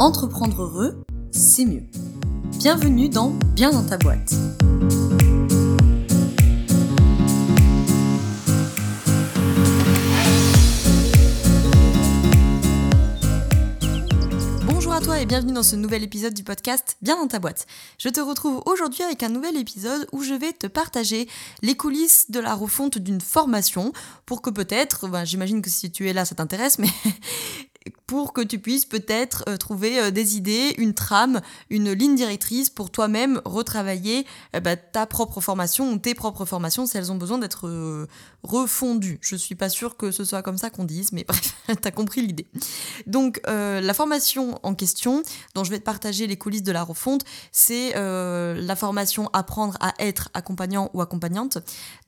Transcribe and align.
Entreprendre 0.00 0.60
heureux, 0.60 1.04
c'est 1.30 1.64
mieux. 1.64 1.84
Bienvenue 2.58 3.08
dans 3.08 3.30
Bien 3.54 3.70
dans 3.70 3.86
ta 3.86 3.96
boîte. 3.96 4.34
Bonjour 14.66 14.92
à 14.92 15.00
toi 15.00 15.20
et 15.20 15.26
bienvenue 15.26 15.52
dans 15.52 15.62
ce 15.62 15.76
nouvel 15.76 16.02
épisode 16.02 16.34
du 16.34 16.42
podcast 16.42 16.96
Bien 17.00 17.16
dans 17.16 17.28
ta 17.28 17.38
boîte. 17.38 17.68
Je 17.98 18.08
te 18.08 18.18
retrouve 18.18 18.62
aujourd'hui 18.66 19.04
avec 19.04 19.22
un 19.22 19.28
nouvel 19.28 19.56
épisode 19.56 20.08
où 20.10 20.24
je 20.24 20.34
vais 20.34 20.52
te 20.52 20.66
partager 20.66 21.28
les 21.62 21.76
coulisses 21.76 22.32
de 22.32 22.40
la 22.40 22.54
refonte 22.54 22.98
d'une 22.98 23.20
formation 23.20 23.92
pour 24.26 24.42
que 24.42 24.50
peut-être, 24.50 25.06
ben, 25.06 25.24
j'imagine 25.24 25.62
que 25.62 25.70
si 25.70 25.92
tu 25.92 26.08
es 26.08 26.12
là 26.12 26.24
ça 26.24 26.34
t'intéresse, 26.34 26.80
mais 26.80 26.88
pour 28.06 28.32
que 28.32 28.40
tu 28.40 28.58
puisses 28.58 28.84
peut-être 28.84 29.44
euh, 29.48 29.56
trouver 29.56 29.98
euh, 29.98 30.10
des 30.10 30.36
idées, 30.36 30.74
une 30.78 30.94
trame, 30.94 31.40
une 31.70 31.92
ligne 31.92 32.14
directrice 32.14 32.70
pour 32.70 32.90
toi-même 32.90 33.40
retravailler 33.44 34.26
euh, 34.54 34.60
bah, 34.60 34.76
ta 34.76 35.06
propre 35.06 35.40
formation 35.40 35.92
ou 35.92 35.98
tes 35.98 36.14
propres 36.14 36.44
formations 36.44 36.86
si 36.86 36.96
elles 36.96 37.12
ont 37.12 37.16
besoin 37.16 37.38
d'être 37.38 38.06
refondues. 38.42 39.18
Je 39.20 39.36
suis 39.36 39.54
pas 39.54 39.68
sûre 39.68 39.96
que 39.96 40.10
ce 40.10 40.24
soit 40.24 40.42
comme 40.42 40.58
ça 40.58 40.70
qu'on 40.70 40.84
dise, 40.84 41.12
mais 41.12 41.24
bref, 41.28 41.54
t'as 41.80 41.90
compris 41.90 42.22
l'idée. 42.22 42.46
Donc 43.06 43.40
la 43.46 43.94
formation 43.94 44.58
en 44.62 44.74
question, 44.74 45.22
dont 45.54 45.64
je 45.64 45.70
vais 45.70 45.78
te 45.78 45.84
partager 45.84 46.26
les 46.26 46.36
coulisses 46.36 46.62
de 46.62 46.72
la 46.72 46.82
refonte, 46.82 47.24
c'est 47.52 47.94
la 47.94 48.76
formation 48.76 49.28
apprendre 49.32 49.76
à 49.80 49.94
être 49.98 50.30
accompagnant 50.34 50.90
ou 50.94 51.00
accompagnante. 51.00 51.58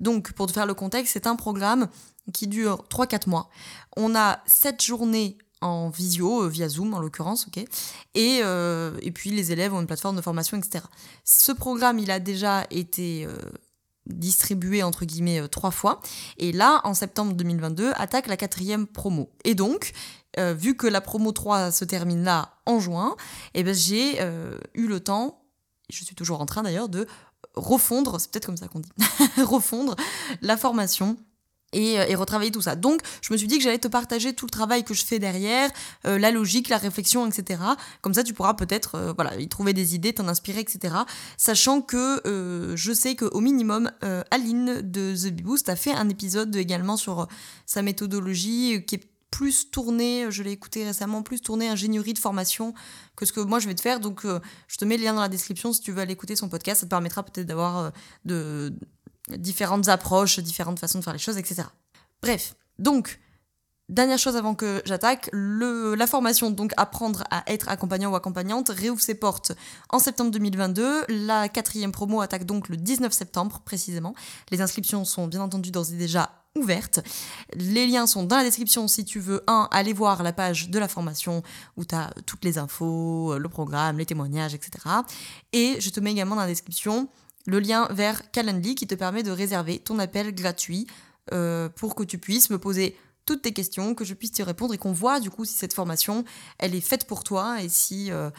Donc 0.01 0.33
pour 0.33 0.47
te 0.47 0.53
faire 0.53 0.67
le 0.67 0.75
contexte, 0.75 1.13
c'est 1.13 1.27
un 1.27 1.37
programme 1.37 1.89
qui 2.33 2.47
dure 2.47 2.85
3-4 2.91 3.29
mois. 3.29 3.51
On 3.97 4.15
a 4.15 4.41
7 4.47 4.83
journées 4.83 5.39
en 5.61 5.89
visio, 5.89 6.43
euh, 6.43 6.49
via 6.49 6.69
Zoom 6.69 6.95
en 6.95 7.01
l'occurrence, 7.01 7.47
ok. 7.49 7.65
Et, 8.15 8.41
euh, 8.43 8.97
et 9.03 9.11
puis 9.11 9.31
les 9.31 9.53
élèves 9.53 9.73
ont 9.73 9.81
une 9.81 9.87
plateforme 9.87 10.17
de 10.17 10.21
formation, 10.21 10.57
etc. 10.57 10.85
Ce 11.25 11.53
programme, 11.53 11.99
il 11.99 12.11
a 12.11 12.21
déjà 12.21 12.67
été 12.71 13.27
euh, 13.27 13.37
distribué 14.07 14.83
entre 14.83 15.05
guillemets 15.05 15.49
trois 15.49 15.71
fois. 15.71 16.01
Et 16.39 16.53
là, 16.53 16.81
en 16.85 16.95
septembre 16.95 17.33
2022, 17.35 17.93
attaque 17.97 18.27
la 18.27 18.37
quatrième 18.37 18.87
promo. 18.87 19.31
Et 19.45 19.55
donc, 19.55 19.93
vu 20.39 20.77
que 20.77 20.87
la 20.87 21.01
promo 21.01 21.33
3 21.33 21.71
se 21.71 21.87
termine 21.87 22.23
là 22.23 22.59
en 22.67 22.79
juin, 22.79 23.17
eh 23.55 23.65
ben, 23.65 23.75
j'ai 23.75 24.21
eu 24.75 24.87
le 24.87 25.01
temps, 25.01 25.43
je 25.89 26.05
suis 26.05 26.15
toujours 26.15 26.43
en 26.43 26.47
train 26.47 26.63
d'ailleurs, 26.63 26.91
de 26.91 27.07
refondre, 27.55 28.21
c'est 28.21 28.31
peut-être 28.31 28.45
comme 28.45 28.59
ça 28.59 28.69
qu'on 28.69 28.81
dit, 28.81 28.93
refondre 29.43 29.97
la 30.43 30.59
formation 30.59 31.17
euh, 31.77 32.07
et, 32.09 32.15
retravailler 32.15 32.51
tout 32.51 32.63
ça. 32.63 32.77
Donc, 32.77 33.01
je 33.21 33.33
me 33.33 33.39
suis 33.39 33.47
dit 33.47 33.59
que 33.59 33.65
j'allais 33.65 33.79
te 33.79 33.89
partager 33.89 34.35
tout 34.35 34.47
le 34.47 34.51
travail 34.51 34.85
que 34.85 34.95
je 34.95 35.05
fais 35.05 35.19
derrière, 35.19 35.71
euh, 36.07 36.19
la 36.19 36.31
logique, 36.31 36.69
la 36.69 36.79
réflexion, 36.79 37.27
etc. 37.27 37.61
Comme 38.01 38.15
ça, 38.15 38.23
tu 38.23 38.33
pourras 38.33 38.55
peut-être 38.55 38.95
euh, 38.95 39.13
voilà, 39.15 39.39
y 39.39 39.49
trouver 39.49 39.73
des 39.73 39.95
idées, 39.95 40.13
t'en 40.13 40.29
inspirer, 40.29 40.61
etc. 40.61 40.95
Sachant 41.37 41.83
que 41.83 42.23
je 42.75 42.93
sais 42.93 43.17
qu'au 43.17 43.41
minimum, 43.41 43.91
Aline 44.31 44.81
de 44.83 45.15
The 45.15 45.33
Beboost 45.33 45.69
a 45.69 45.77
fait 45.77 45.93
un 45.93 46.09
épisode 46.09 46.55
également 46.57 46.97
sur 46.97 47.29
sa 47.67 47.83
méthodologie 47.83 48.85
qui 48.87 48.97
est 48.97 49.09
plus 49.31 49.71
tournée, 49.71 50.27
je 50.31 50.43
l'ai 50.43 50.53
écouté 50.53 50.85
récemment, 50.85 51.23
plus 51.23 51.41
tournée 51.41 51.69
ingénierie 51.69 52.15
de 52.15 52.19
formation 52.19 52.75
que 53.17 53.27
ce 53.27 53.33
que 53.33 53.41
moi 53.41 53.59
je 53.59 53.69
vais 53.69 53.75
te 53.75 53.81
faire. 53.81 54.01
Donc, 54.01 54.25
je 54.25 54.77
te 54.77 54.85
mets 54.85 54.97
le 54.97 55.05
lien 55.05 55.15
dans 55.15 55.21
la 55.21 55.29
description 55.29 55.73
si 55.73 55.81
tu 55.81 55.93
veux 55.93 56.01
aller 56.01 56.13
écouter 56.13 56.37
son 56.37 56.49
podcast. 56.49 56.81
Ça 56.81 56.87
te 56.87 56.91
permettra 56.91 57.23
peut-être 57.23 57.47
d'avoir 57.47 57.93
de 58.25 58.73
différentes 59.29 59.89
approches, 59.89 60.39
différentes 60.41 60.79
façons 60.79 60.99
de 60.99 61.05
faire 61.05 61.13
les 61.13 61.19
choses, 61.19 61.39
etc. 61.39 61.65
Bref, 62.23 62.55
donc, 62.79 63.19
dernière 63.89 64.19
chose 64.19 64.37
avant 64.37 64.55
que 64.55 64.83
j'attaque, 64.85 65.31
la 65.33 66.07
formation, 66.07 66.51
donc 66.51 66.73
apprendre 66.77 67.25
à 67.31 67.43
être 67.47 67.69
accompagnant 67.69 68.11
ou 68.11 68.17
accompagnante, 68.17 68.69
réouvre 68.69 69.01
ses 69.01 69.15
portes 69.15 69.53
en 69.91 69.99
septembre 69.99 70.31
2022. 70.31 71.05
La 71.27 71.49
quatrième 71.49 71.93
promo 71.93 72.21
attaque 72.21 72.45
donc 72.45 72.69
le 72.69 72.77
19 72.77 73.13
septembre 73.13 73.63
précisément. 73.65 74.15
Les 74.51 74.61
inscriptions 74.61 75.05
sont 75.05 75.27
bien 75.27 75.41
entendu 75.41 75.71
d'ores 75.71 75.93
et 75.93 75.97
déjà 75.97 76.31
ouvertes. 76.57 77.01
Les 77.55 77.87
liens 77.87 78.07
sont 78.07 78.23
dans 78.23 78.37
la 78.37 78.45
description 78.45 78.89
si 78.89 79.05
tu 79.05 79.21
veux, 79.21 79.43
un, 79.47 79.69
aller 79.71 79.93
voir 79.93 80.23
la 80.23 80.33
page 80.33 80.71
de 80.71 80.79
la 80.79 80.89
formation 80.89 81.43
où 81.77 81.85
tu 81.85 81.95
as 81.95 82.11
toutes 82.25 82.45
les 82.45 82.59
infos, 82.59 83.39
le 83.39 83.49
programme, 83.49 83.99
les 83.99 84.07
témoignages, 84.07 84.55
etc. 84.55 84.71
Et 85.53 85.77
je 85.81 85.91
te 85.91 86.01
mets 86.01 86.13
également 86.13 86.35
dans 86.35 86.43
la 86.43 86.47
description 86.49 87.09
le 87.47 87.61
lien 87.61 87.89
vers 87.91 88.31
Calendly 88.31 88.75
qui 88.75 88.87
te 88.87 88.95
permet 88.95 89.23
de 89.23 89.31
réserver 89.31 89.79
ton 89.79 89.99
appel 89.99 90.35
gratuit 90.35 90.87
euh, 91.33 91.69
pour 91.69 91.95
que 91.95 92.03
tu 92.03 92.19
puisses 92.19 92.51
me 92.51 92.59
poser 92.59 92.97
toutes 93.25 93.43
tes 93.43 93.53
questions, 93.53 93.97
que 93.97 94.05
je 94.05 94.15
puisse 94.15 94.31
t'y 94.31 94.45
répondre 94.45 94.73
et 94.73 94.79
qu'on 94.79 94.93
voit 94.93 95.19
du 95.19 95.31
coup 95.31 95.45
si 95.45 95.55
cette 95.55 95.75
formation 95.75 96.25
elle 96.59 96.75
est 96.77 96.81
faite 96.81 97.07
pour 97.07 97.25
toi 97.25 97.61
et 97.61 97.69
si 97.69 98.13
euh, 98.13 98.31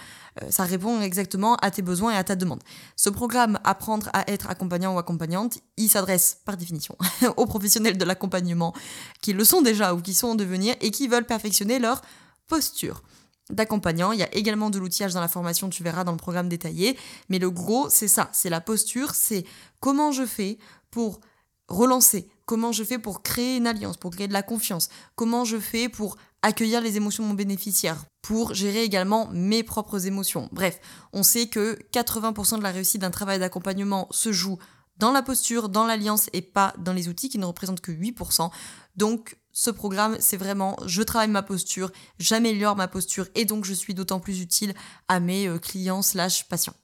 euh, 0.42 0.50
ça 0.50 0.64
répond 0.64 1.02
exactement 1.02 1.56
à 1.58 1.72
tes 1.72 1.82
besoins 1.82 2.14
et 2.14 2.16
à 2.16 2.24
ta 2.24 2.36
demande. 2.36 2.64
Ce 2.96 3.10
programme 3.10 3.60
Apprendre 3.66 4.10
à 4.14 4.30
être 4.32 4.50
accompagnant 4.50 4.96
ou 4.96 4.98
accompagnante, 4.98 5.58
il 5.76 5.90
s'adresse 5.90 6.40
par 6.46 6.56
définition 6.56 6.98
aux 7.38 7.46
professionnels 7.46 7.98
de 7.98 8.06
l'accompagnement 8.06 8.74
qui 9.22 9.34
le 9.34 9.44
sont 9.44 9.62
déjà 9.62 9.94
ou 9.94 10.02
qui 10.02 10.14
sont 10.14 10.30
en 10.30 10.36
devenir 10.36 10.76
et 10.80 10.92
qui 10.92 11.10
veulent 11.10 11.26
perfectionner 11.26 11.80
leur 11.80 12.02
posture 12.48 13.04
d'accompagnant. 13.50 14.12
Il 14.12 14.20
y 14.20 14.24
a 14.24 14.36
également 14.36 14.70
de 14.70 14.80
l'outillage 14.80 15.14
dans 15.14 15.22
la 15.22 15.28
formation, 15.28 15.70
tu 15.70 15.84
verras 15.84 16.04
dans 16.04 16.12
le 16.12 16.18
programme 16.18 16.50
détaillé. 16.50 16.98
Mais 17.30 17.40
le 17.40 17.50
gros, 17.50 17.90
c'est 17.90 18.08
ça, 18.08 18.30
c'est 18.34 18.50
la 18.50 18.62
posture, 18.62 19.16
c'est 19.16 19.46
comment 19.80 20.12
je 20.12 20.26
fais 20.26 20.58
pour 20.92 21.20
relancer, 21.68 22.30
comment 22.46 22.72
je 22.72 22.84
fais 22.84 22.98
pour 22.98 23.22
créer 23.24 23.58
une 23.58 23.68
alliance, 23.68 23.98
pour 23.98 24.12
créer 24.12 24.28
de 24.28 24.34
la 24.34 24.44
confiance, 24.44 24.90
comment 25.16 25.44
je 25.44 25.58
fais 25.58 25.90
pour 25.90 26.18
accueillir 26.42 26.82
les 26.82 26.96
émotions 26.98 27.24
de 27.24 27.30
mon 27.30 27.36
bénéficiaire, 27.36 28.06
pour 28.22 28.54
gérer 28.54 28.84
également 28.84 29.28
mes 29.34 29.64
propres 29.64 30.06
émotions. 30.06 30.48
Bref, 30.52 30.80
on 31.12 31.24
sait 31.24 31.48
que 31.48 31.78
80% 31.92 32.58
de 32.58 32.64
la 32.64 32.72
réussite 32.72 33.02
d'un 33.02 33.12
travail 33.12 33.40
d'accompagnement 33.40 34.08
se 34.12 34.32
joue 34.32 34.58
dans 34.98 35.12
la 35.12 35.22
posture, 35.22 35.70
dans 35.70 35.86
l'alliance 35.86 36.30
et 36.34 36.42
pas 36.42 36.74
dans 36.78 36.94
les 36.94 37.08
outils 37.08 37.30
qui 37.30 37.38
ne 37.38 37.46
représentent 37.46 37.82
que 37.82 37.92
8%. 37.92 38.50
Donc 38.96 39.38
ce 39.60 39.72
programme, 39.72 40.18
c'est 40.20 40.38
vraiment 40.38 40.78
je 40.86 41.02
travaille 41.02 41.30
ma 41.30 41.42
posture, 41.42 41.92
j'améliore 42.20 42.76
ma 42.76 42.88
posture 42.88 43.26
et 43.34 43.44
donc 43.44 43.66
je 43.66 43.74
suis 43.74 43.96
d'autant 43.96 44.20
plus 44.20 44.40
utile 44.40 44.76
à 45.08 45.20
mes 45.20 45.48
euh, 45.48 45.58
clients 45.58 46.04
slash 46.04 46.48
patients. 46.48 46.76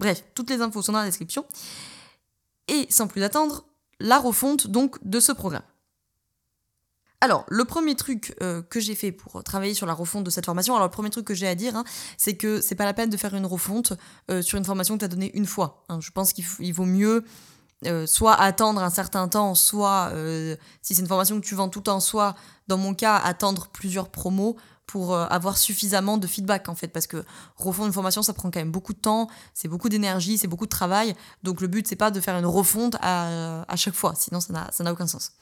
Bref, 0.00 0.24
toutes 0.34 0.48
les 0.48 0.62
infos 0.62 0.80
sont 0.80 0.92
dans 0.92 1.00
la 1.00 1.04
description. 1.04 1.44
Et 2.68 2.86
sans 2.88 3.06
plus 3.06 3.22
attendre, 3.22 3.66
la 4.00 4.18
refonte 4.18 4.66
donc 4.66 4.96
de 5.06 5.20
ce 5.20 5.30
programme. 5.30 5.62
Alors, 7.20 7.44
le 7.48 7.66
premier 7.66 7.96
truc 7.96 8.34
euh, 8.40 8.62
que 8.62 8.80
j'ai 8.80 8.94
fait 8.94 9.12
pour 9.12 9.44
travailler 9.44 9.74
sur 9.74 9.86
la 9.86 9.92
refonte 9.92 10.24
de 10.24 10.30
cette 10.30 10.46
formation, 10.46 10.74
alors 10.74 10.88
le 10.88 10.90
premier 10.90 11.10
truc 11.10 11.26
que 11.26 11.34
j'ai 11.34 11.46
à 11.46 11.54
dire, 11.54 11.76
hein, 11.76 11.84
c'est 12.16 12.38
que 12.38 12.62
c'est 12.62 12.74
pas 12.74 12.86
la 12.86 12.94
peine 12.94 13.10
de 13.10 13.16
faire 13.18 13.34
une 13.34 13.44
refonte 13.44 13.92
euh, 14.30 14.40
sur 14.40 14.56
une 14.56 14.64
formation 14.64 14.94
que 14.94 15.00
tu 15.00 15.04
as 15.04 15.08
donnée 15.08 15.30
une 15.34 15.46
fois. 15.46 15.84
Hein. 15.90 16.00
Je 16.00 16.10
pense 16.10 16.32
qu'il 16.32 16.72
vaut 16.72 16.86
mieux 16.86 17.24
euh, 17.86 18.06
soit 18.06 18.34
attendre 18.34 18.80
un 18.82 18.90
certain 18.90 19.26
temps, 19.26 19.54
soit, 19.54 20.10
euh, 20.12 20.56
si 20.82 20.94
c'est 20.94 21.02
une 21.02 21.08
formation 21.08 21.40
que 21.40 21.44
tu 21.44 21.54
vends 21.54 21.68
tout 21.68 21.80
le 21.80 21.84
temps, 21.84 22.00
soit, 22.00 22.36
dans 22.68 22.78
mon 22.78 22.94
cas, 22.94 23.16
attendre 23.16 23.68
plusieurs 23.72 24.08
promos 24.08 24.56
pour 24.86 25.14
euh, 25.14 25.26
avoir 25.30 25.58
suffisamment 25.58 26.16
de 26.16 26.26
feedback, 26.28 26.68
en 26.68 26.76
fait, 26.76 26.88
parce 26.88 27.08
que 27.08 27.24
refondre 27.56 27.88
une 27.88 27.92
formation, 27.92 28.22
ça 28.22 28.34
prend 28.34 28.50
quand 28.50 28.60
même 28.60 28.70
beaucoup 28.70 28.92
de 28.92 28.98
temps, 28.98 29.28
c'est 29.52 29.66
beaucoup 29.66 29.88
d'énergie, 29.88 30.38
c'est 30.38 30.46
beaucoup 30.46 30.66
de 30.66 30.70
travail, 30.70 31.16
donc 31.42 31.60
le 31.60 31.66
but, 31.66 31.88
c'est 31.88 31.96
pas 31.96 32.12
de 32.12 32.20
faire 32.20 32.36
une 32.36 32.46
refonte 32.46 32.96
à, 33.00 33.62
à 33.62 33.76
chaque 33.76 33.94
fois, 33.94 34.14
sinon 34.16 34.40
ça 34.40 34.52
n'a 34.52 34.92
aucun 34.92 35.06
sens. 35.08 35.32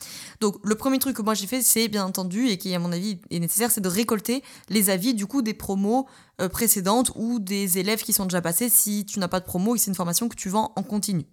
Donc, 0.41 0.57
le 0.63 0.75
premier 0.77 0.99
truc 0.99 1.17
que 1.17 1.23
moi 1.23 1.35
j'ai 1.35 1.47
fait, 1.47 1.61
c'est, 1.61 1.89
bien 1.89 2.07
entendu, 2.07 2.49
et 2.49 2.57
qui, 2.57 2.75
à 2.75 2.79
mon 2.79 2.93
avis, 2.93 3.21
est 3.31 3.39
nécessaire, 3.39 3.71
c'est 3.71 3.83
de 3.83 3.89
récolter 3.89 4.43
les 4.69 4.89
avis, 4.89 5.13
du 5.13 5.27
coup, 5.27 5.43
des 5.43 5.55
promos 5.55 6.07
précédentes 6.53 7.13
ou 7.17 7.39
des 7.39 7.79
élèves 7.79 8.03
qui 8.03 8.15
sont 8.15 8.25
déjà 8.25 8.41
passés 8.41 8.71
si 8.71 9.05
tu 9.05 9.19
n'as 9.19 9.29
pas 9.29 9.41
de 9.41 9.45
promo 9.45 9.75
et 9.75 9.79
c'est 9.79 9.91
une 9.91 9.95
formation 9.95 10.27
que 10.29 10.37
tu 10.37 10.49
vends 10.49 10.73
en 10.77 10.83
continu. 10.83 11.27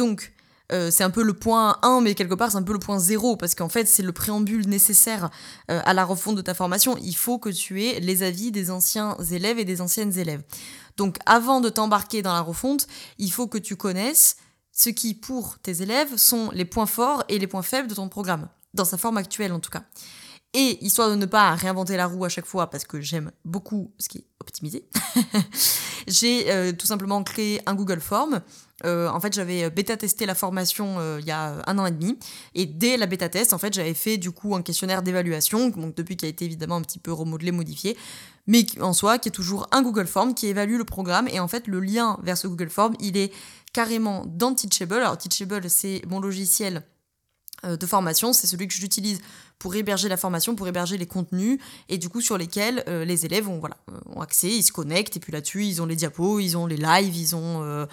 Donc, 0.00 0.32
euh, 0.72 0.90
c'est 0.90 1.04
un 1.04 1.10
peu 1.10 1.22
le 1.22 1.34
point 1.34 1.76
1, 1.82 2.00
mais 2.00 2.14
quelque 2.14 2.32
part, 2.32 2.50
c'est 2.50 2.56
un 2.56 2.62
peu 2.62 2.72
le 2.72 2.78
point 2.78 2.98
0, 2.98 3.36
parce 3.36 3.54
qu'en 3.54 3.68
fait, 3.68 3.86
c'est 3.86 4.02
le 4.02 4.12
préambule 4.12 4.66
nécessaire 4.66 5.28
euh, 5.70 5.82
à 5.84 5.92
la 5.92 6.06
refonte 6.06 6.36
de 6.36 6.40
ta 6.40 6.54
formation. 6.54 6.96
Il 7.02 7.14
faut 7.14 7.38
que 7.38 7.50
tu 7.50 7.84
aies 7.84 8.00
les 8.00 8.22
avis 8.22 8.50
des 8.50 8.70
anciens 8.70 9.14
élèves 9.30 9.58
et 9.58 9.66
des 9.66 9.82
anciennes 9.82 10.16
élèves. 10.16 10.42
Donc, 10.96 11.18
avant 11.26 11.60
de 11.60 11.68
t'embarquer 11.68 12.22
dans 12.22 12.32
la 12.32 12.40
refonte, 12.40 12.86
il 13.18 13.30
faut 13.30 13.46
que 13.46 13.58
tu 13.58 13.76
connaisses 13.76 14.36
ce 14.72 14.88
qui, 14.88 15.12
pour 15.12 15.58
tes 15.58 15.82
élèves, 15.82 16.16
sont 16.16 16.50
les 16.54 16.64
points 16.64 16.86
forts 16.86 17.24
et 17.28 17.38
les 17.38 17.46
points 17.46 17.60
faibles 17.60 17.88
de 17.88 17.94
ton 17.94 18.08
programme, 18.08 18.48
dans 18.72 18.86
sa 18.86 18.96
forme 18.96 19.18
actuelle 19.18 19.52
en 19.52 19.60
tout 19.60 19.70
cas. 19.70 19.82
Et 20.54 20.82
histoire 20.82 21.10
de 21.10 21.14
ne 21.14 21.26
pas 21.26 21.54
réinventer 21.54 21.98
la 21.98 22.06
roue 22.06 22.24
à 22.24 22.30
chaque 22.30 22.46
fois, 22.46 22.70
parce 22.70 22.84
que 22.84 23.02
j'aime 23.02 23.32
beaucoup 23.44 23.92
ce 23.98 24.08
qui 24.08 24.18
est 24.18 24.26
optimisé, 24.40 24.88
j'ai 26.08 26.50
euh, 26.50 26.72
tout 26.72 26.86
simplement 26.86 27.22
créé 27.22 27.60
un 27.66 27.74
Google 27.74 28.00
Form. 28.00 28.40
Euh, 28.84 29.08
en 29.08 29.20
fait, 29.20 29.32
j'avais 29.32 29.68
bêta-testé 29.70 30.26
la 30.26 30.34
formation 30.34 30.98
euh, 30.98 31.18
il 31.20 31.26
y 31.26 31.30
a 31.30 31.62
un 31.66 31.78
an 31.78 31.86
et 31.86 31.90
demi. 31.90 32.18
Et 32.54 32.66
dès 32.66 32.96
la 32.96 33.06
bêta-test, 33.06 33.52
en 33.52 33.58
fait, 33.58 33.72
j'avais 33.72 33.94
fait 33.94 34.16
du 34.16 34.30
coup 34.30 34.54
un 34.54 34.62
questionnaire 34.62 35.02
d'évaluation, 35.02 35.72
depuis 35.96 36.16
qui 36.16 36.26
a 36.26 36.28
été 36.28 36.44
évidemment 36.44 36.76
un 36.76 36.82
petit 36.82 36.98
peu 36.98 37.12
remodelé, 37.12 37.52
modifié, 37.52 37.96
mais 38.46 38.64
en 38.80 38.92
soi, 38.92 39.18
qui 39.18 39.28
est 39.28 39.32
toujours 39.32 39.68
un 39.70 39.82
Google 39.82 40.06
Form 40.06 40.34
qui 40.34 40.46
évalue 40.46 40.76
le 40.76 40.84
programme. 40.84 41.28
Et 41.28 41.40
en 41.40 41.48
fait, 41.48 41.66
le 41.66 41.80
lien 41.80 42.18
vers 42.22 42.36
ce 42.36 42.48
Google 42.48 42.70
Form, 42.70 42.94
il 43.00 43.16
est 43.16 43.32
carrément 43.72 44.24
dans 44.26 44.54
Teachable. 44.54 44.94
Alors, 44.94 45.18
Teachable, 45.18 45.68
c'est 45.68 46.02
mon 46.08 46.20
logiciel 46.20 46.82
euh, 47.64 47.76
de 47.76 47.86
formation, 47.86 48.32
c'est 48.32 48.46
celui 48.46 48.68
que 48.68 48.74
j'utilise 48.74 49.20
pour 49.60 49.76
héberger 49.76 50.08
la 50.08 50.16
formation, 50.16 50.56
pour 50.56 50.66
héberger 50.66 50.98
les 50.98 51.06
contenus, 51.06 51.60
et 51.88 51.98
du 51.98 52.08
coup 52.08 52.20
sur 52.20 52.36
lesquels 52.36 52.82
euh, 52.88 53.04
les 53.04 53.24
élèves 53.26 53.48
ont, 53.48 53.60
voilà, 53.60 53.76
ont 54.06 54.20
accès, 54.20 54.48
ils 54.48 54.64
se 54.64 54.72
connectent, 54.72 55.16
et 55.16 55.20
puis 55.20 55.32
là-dessus, 55.32 55.64
ils 55.64 55.80
ont 55.80 55.86
les 55.86 55.94
diapos, 55.94 56.40
ils 56.40 56.56
ont 56.56 56.66
les 56.66 56.76
lives, 56.76 57.16
ils 57.16 57.36
ont, 57.36 57.86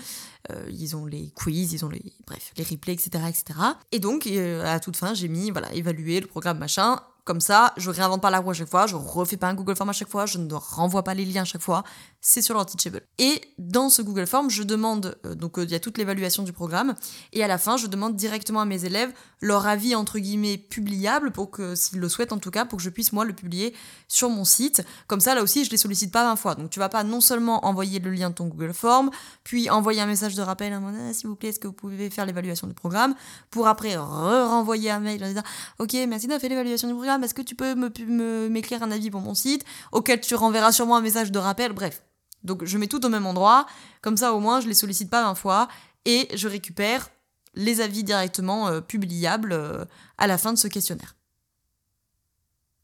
ils 0.69 0.95
ont 0.95 1.05
les 1.05 1.29
quiz, 1.35 1.73
ils 1.73 1.85
ont 1.85 1.89
les, 1.89 2.01
bref, 2.25 2.53
les 2.57 2.63
replays, 2.63 2.93
etc. 2.93 3.09
etc. 3.29 3.59
Et 3.91 3.99
donc, 3.99 4.25
à 4.27 4.79
toute 4.79 4.97
fin, 4.97 5.13
j'ai 5.13 5.27
mis, 5.27 5.51
voilà, 5.51 5.71
évaluer 5.73 6.19
le 6.19 6.27
programme 6.27 6.57
machin, 6.57 6.99
comme 7.27 7.41
ça, 7.41 7.73
je 7.75 7.91
réinvente 7.91 8.21
pas 8.21 8.29
la 8.29 8.39
roue 8.39 8.51
à 8.51 8.53
chaque 8.53 8.69
fois, 8.69 8.87
je 8.87 8.95
refais 8.95 9.35
pas 9.35 9.49
un 9.49 9.53
Google 9.53 9.75
Form 9.75 9.89
à 9.89 9.93
chaque 9.93 10.07
fois, 10.07 10.25
je 10.25 10.37
ne 10.37 10.53
renvoie 10.53 11.03
pas 11.03 11.13
les 11.13 11.25
liens 11.25 11.41
à 11.41 11.45
chaque 11.45 11.61
fois, 11.61 11.83
c'est 12.21 12.41
sur 12.41 12.55
leur 12.55 12.65
Teachable. 12.65 13.01
Et 13.19 13.41
dans 13.57 13.89
ce 13.89 14.01
Google 14.01 14.25
Form, 14.25 14.49
je 14.49 14.63
demande, 14.63 15.17
euh, 15.25 15.35
donc 15.35 15.59
euh, 15.59 15.65
il 15.65 15.69
y 15.69 15.75
a 15.75 15.79
toute 15.81 15.97
l'évaluation 15.97 16.43
du 16.43 16.53
programme, 16.53 16.95
et 17.33 17.43
à 17.43 17.47
la 17.47 17.57
fin, 17.57 17.75
je 17.75 17.87
demande 17.87 18.15
directement 18.15 18.61
à 18.61 18.65
mes 18.65 18.85
élèves 18.85 19.11
leur 19.41 19.67
avis 19.67 19.93
entre 19.93 20.19
guillemets 20.19 20.57
publiable, 20.57 21.31
pour 21.31 21.51
que, 21.51 21.75
s'ils 21.75 21.99
le 21.99 22.07
souhaitent 22.07 22.31
en 22.31 22.39
tout 22.39 22.49
cas, 22.49 22.63
pour 22.63 22.77
que 22.77 22.83
je 22.83 22.89
puisse 22.89 23.11
moi 23.11 23.25
le 23.25 23.33
publier 23.33 23.75
sur 24.07 24.29
mon 24.29 24.45
site. 24.45 24.83
Comme 25.07 25.19
ça, 25.19 25.35
là 25.35 25.43
aussi, 25.43 25.65
je 25.65 25.69
les 25.69 25.77
sollicite 25.77 26.13
pas 26.13 26.23
20 26.23 26.37
fois. 26.37 26.55
Donc 26.55 26.69
tu 26.69 26.79
vas 26.79 26.89
pas 26.89 27.03
non 27.03 27.19
seulement 27.19 27.65
envoyer 27.65 27.99
le 27.99 28.11
lien 28.11 28.29
de 28.29 28.35
ton 28.35 28.47
Google 28.47 28.73
Form, 28.73 29.11
puis 29.43 29.69
envoyer 29.69 29.99
un 29.99 30.07
message 30.07 30.35
de 30.35 30.41
rappel, 30.41 30.71
à 30.71 30.77
ah, 30.77 31.13
s'il 31.13 31.27
vous 31.27 31.35
plaît, 31.35 31.49
est-ce 31.49 31.59
que 31.59 31.67
vous 31.67 31.73
pouvez 31.73 32.09
faire 32.09 32.25
l'évaluation 32.25 32.67
du 32.67 32.73
programme, 32.73 33.15
pour 33.51 33.67
après 33.67 33.97
renvoyer 33.97 34.91
un 34.91 34.99
mail 34.99 35.21
en 35.23 35.27
disant, 35.27 35.43
ok, 35.79 35.93
merci 36.07 36.27
d'avoir 36.27 36.41
fait 36.41 36.49
l'évaluation 36.49 36.87
du 36.87 36.93
programme, 36.93 37.16
est-ce 37.23 37.33
que 37.33 37.41
tu 37.41 37.55
peux 37.55 37.75
me, 37.75 38.49
m'écrire 38.49 38.83
un 38.83 38.91
avis 38.91 39.09
pour 39.09 39.21
mon 39.21 39.35
site 39.35 39.65
auquel 39.91 40.21
tu 40.21 40.35
renverras 40.35 40.71
sûrement 40.71 40.97
un 40.97 41.01
message 41.01 41.31
de 41.31 41.39
rappel, 41.39 41.73
bref. 41.73 42.03
Donc 42.43 42.63
je 42.65 42.77
mets 42.77 42.87
tout 42.87 43.05
au 43.05 43.09
même 43.09 43.25
endroit, 43.25 43.65
comme 44.01 44.17
ça 44.17 44.33
au 44.33 44.39
moins 44.39 44.61
je 44.61 44.67
les 44.67 44.73
sollicite 44.73 45.09
pas 45.09 45.23
20 45.23 45.35
fois 45.35 45.67
et 46.05 46.27
je 46.33 46.47
récupère 46.47 47.09
les 47.55 47.81
avis 47.81 48.03
directement 48.03 48.67
euh, 48.67 48.81
publiables 48.81 49.51
euh, 49.51 49.85
à 50.17 50.27
la 50.27 50.37
fin 50.37 50.53
de 50.53 50.57
ce 50.57 50.67
questionnaire. 50.67 51.15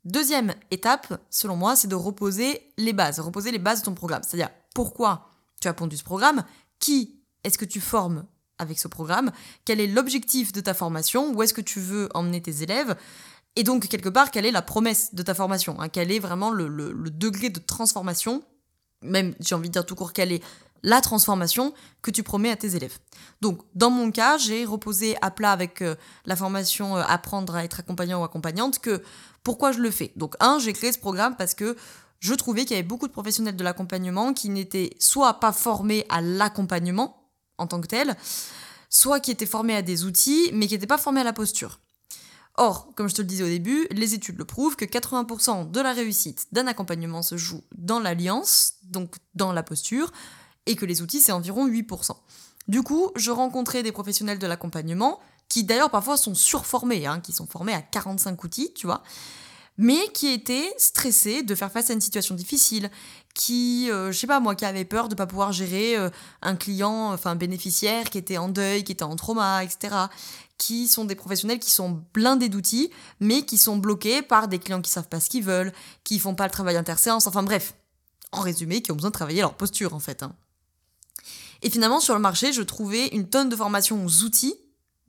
Deuxième 0.04 0.54
étape, 0.70 1.22
selon 1.30 1.56
moi, 1.56 1.78
c'est 1.78 1.88
de 1.88 1.96
reposer 1.96 2.74
les 2.78 2.92
bases, 2.92 3.22
reposer 3.22 3.52
les 3.52 3.60
bases 3.60 3.80
de 3.80 3.86
ton 3.86 3.94
programme. 3.94 4.22
C'est-à-dire 4.24 4.50
pourquoi 4.76 5.30
tu 5.62 5.70
as 5.70 5.74
pondu 5.74 5.96
ce 5.96 6.04
programme, 6.04 6.44
qui 6.80 7.22
est-ce 7.46 7.58
que 7.58 7.66
tu 7.66 7.80
formes 7.80 8.26
avec 8.58 8.80
ce 8.80 8.88
programme, 8.88 9.32
quel 9.66 9.80
est 9.80 9.88
l'objectif 9.88 10.52
de 10.52 10.62
ta 10.62 10.74
formation, 10.74 11.34
où 11.34 11.42
est-ce 11.42 11.54
que 11.54 11.62
tu 11.62 11.80
veux 11.80 12.10
emmener 12.14 12.42
tes 12.42 12.64
élèves, 12.64 12.96
et 13.56 13.64
donc, 13.64 13.88
quelque 13.88 14.10
part, 14.10 14.32
quelle 14.32 14.46
est 14.46 14.52
la 14.52 14.64
promesse 14.64 15.14
de 15.14 15.22
ta 15.22 15.36
formation 15.36 15.80
hein, 15.80 15.90
Quel 15.90 16.12
est 16.12 16.20
vraiment 16.20 16.50
le, 16.50 16.94
degré 17.12 17.50
de 17.50 17.60
transformation 17.60 18.44
Même, 19.04 19.36
j'ai 19.40 19.54
envie 19.54 19.70
de 19.70 19.74
dire 19.74 19.86
tout 19.86 19.96
court, 19.96 20.14
quelle 20.14 20.32
est 20.32 20.44
la 20.82 21.02
transformation 21.02 21.74
que 22.02 22.10
tu 22.10 22.24
promets 22.24 22.50
à 22.50 22.56
tes 22.56 22.76
élèves? 22.76 22.98
Donc, 23.42 23.62
dans 23.76 23.92
mon 23.92 24.12
cas, 24.12 24.38
j'ai 24.38 24.66
reposé 24.66 25.16
à 25.22 25.30
plat 25.30 25.52
avec 25.52 25.82
euh, 25.82 25.96
la 26.26 26.36
formation 26.36 26.98
euh, 26.98 27.04
Apprendre 27.08 27.56
à 27.56 27.64
être 27.64 27.80
accompagnant 27.80 28.22
ou 28.22 28.24
accompagnante 28.24 28.80
que 28.80 29.04
pourquoi 29.44 29.72
je 29.72 29.80
le 29.80 29.92
fais? 29.92 30.12
Donc, 30.16 30.36
un, 30.40 30.58
j'ai 30.58 30.74
créé 30.74 30.92
ce 30.92 31.00
programme 31.00 31.36
parce 31.36 31.54
que 31.54 31.78
je 32.20 32.34
trouvais 32.34 32.62
qu'il 32.62 32.72
y 32.72 32.80
avait 32.80 32.88
beaucoup 32.88 33.08
de 33.08 33.14
professionnels 33.14 33.56
de 33.56 33.64
l'accompagnement 33.64 34.34
qui 34.34 34.50
n'étaient 34.50 34.96
soit 34.98 35.40
pas 35.40 35.52
formés 35.52 36.06
à 36.10 36.22
l'accompagnement 36.22 37.30
en 37.60 37.68
tant 37.68 37.82
que 37.82 37.88
tel, 37.88 38.16
soit 38.90 39.20
qui 39.20 39.30
étaient 39.30 39.46
formés 39.46 39.76
à 39.76 39.84
des 39.84 40.06
outils, 40.06 40.50
mais 40.54 40.66
qui 40.66 40.74
n'étaient 40.74 40.88
pas 40.88 40.98
formés 40.98 41.22
à 41.22 41.26
la 41.26 41.34
posture. 41.34 41.80
Or, 42.56 42.94
comme 42.96 43.10
je 43.10 43.16
te 43.16 43.22
le 43.22 43.28
disais 43.28 43.44
au 43.44 43.48
début, 43.48 43.88
les 43.92 44.14
études 44.14 44.38
le 44.38 44.46
prouvent 44.46 44.76
que 44.76 44.86
80% 44.86 45.72
de 45.72 45.80
la 45.80 45.94
réussite 45.94 46.46
d'un 46.52 46.68
accompagnement 46.68 47.24
se 47.24 47.36
joue 47.36 47.64
dans 47.76 48.00
l'alliance, 48.00 48.76
donc 48.84 49.16
dans 49.34 49.52
la 49.52 49.64
posture, 49.64 50.12
et 50.68 50.76
que 50.76 50.86
les 50.86 51.02
outils, 51.02 51.20
c'est 51.20 51.32
environ 51.32 51.68
8%. 51.68 52.12
Du 52.68 52.84
coup, 52.84 53.12
je 53.16 53.32
rencontrais 53.32 53.82
des 53.82 53.92
professionnels 53.92 54.40
de 54.40 54.48
l'accompagnement, 54.48 55.20
qui 55.50 55.64
d'ailleurs 55.64 55.90
parfois 55.90 56.16
sont 56.16 56.36
surformés, 56.36 57.08
hein, 57.08 57.20
qui 57.20 57.32
sont 57.32 57.48
formés 57.48 57.74
à 57.74 57.82
45 57.82 58.44
outils, 58.44 58.72
tu 58.74 58.86
vois, 58.86 59.04
mais 59.78 60.08
qui 60.14 60.28
étaient 60.28 60.72
stressés 60.78 61.42
de 61.42 61.56
faire 61.56 61.72
face 61.72 61.90
à 61.90 61.94
une 61.94 62.02
situation 62.02 62.36
difficile, 62.36 62.92
qui, 63.34 63.90
euh, 63.90 64.12
je 64.12 64.20
sais 64.20 64.28
pas 64.28 64.40
moi, 64.40 64.54
qui 64.54 64.64
avaient 64.64 64.86
peur 64.86 65.10
de 65.10 65.16
pas 65.16 65.26
pouvoir 65.26 65.52
gérer 65.52 65.98
euh, 65.98 66.12
un 66.44 66.56
client, 66.56 67.12
enfin 67.12 67.32
un 67.32 67.36
bénéficiaire 67.36 68.12
qui 68.12 68.20
était 68.20 68.38
en 68.38 68.48
deuil, 68.48 68.84
qui 68.84 68.92
était 68.92 69.04
en 69.04 69.16
trauma, 69.16 69.64
etc 69.64 70.06
qui 70.58 70.88
sont 70.88 71.06
des 71.06 71.16
professionnels 71.16 71.60
qui 71.60 71.72
sont 71.72 72.04
blindés 72.14 72.50
d'outils, 72.50 72.92
mais 73.20 73.46
qui 73.46 73.58
sont 73.58 73.78
bloqués 73.78 74.22
par 74.22 74.48
des 74.48 74.60
clients 74.60 74.82
qui 74.82 74.92
savent 74.92 75.10
pas 75.10 75.20
ce 75.20 75.30
qu'ils 75.30 75.44
veulent, 75.44 75.74
qui 76.04 76.20
font 76.20 76.36
pas 76.36 76.46
le 76.46 76.52
travail 76.52 76.78
interséance, 76.78 77.28
enfin 77.28 77.44
bref, 77.44 77.74
en 78.32 78.42
résumé, 78.42 78.82
qui 78.82 78.92
ont 78.92 78.96
besoin 78.96 79.10
de 79.10 79.16
travailler 79.16 79.42
leur 79.42 79.56
posture 79.56 79.94
en 79.94 80.00
fait. 80.00 80.24
Hein. 80.24 80.36
Et 81.62 81.70
finalement, 81.70 82.00
sur 82.00 82.14
le 82.14 82.20
marché, 82.20 82.52
je 82.52 82.62
trouvais 82.62 83.08
une 83.08 83.30
tonne 83.30 83.50
de 83.50 83.56
formations 83.56 84.06
aux 84.06 84.24
outils 84.24 84.56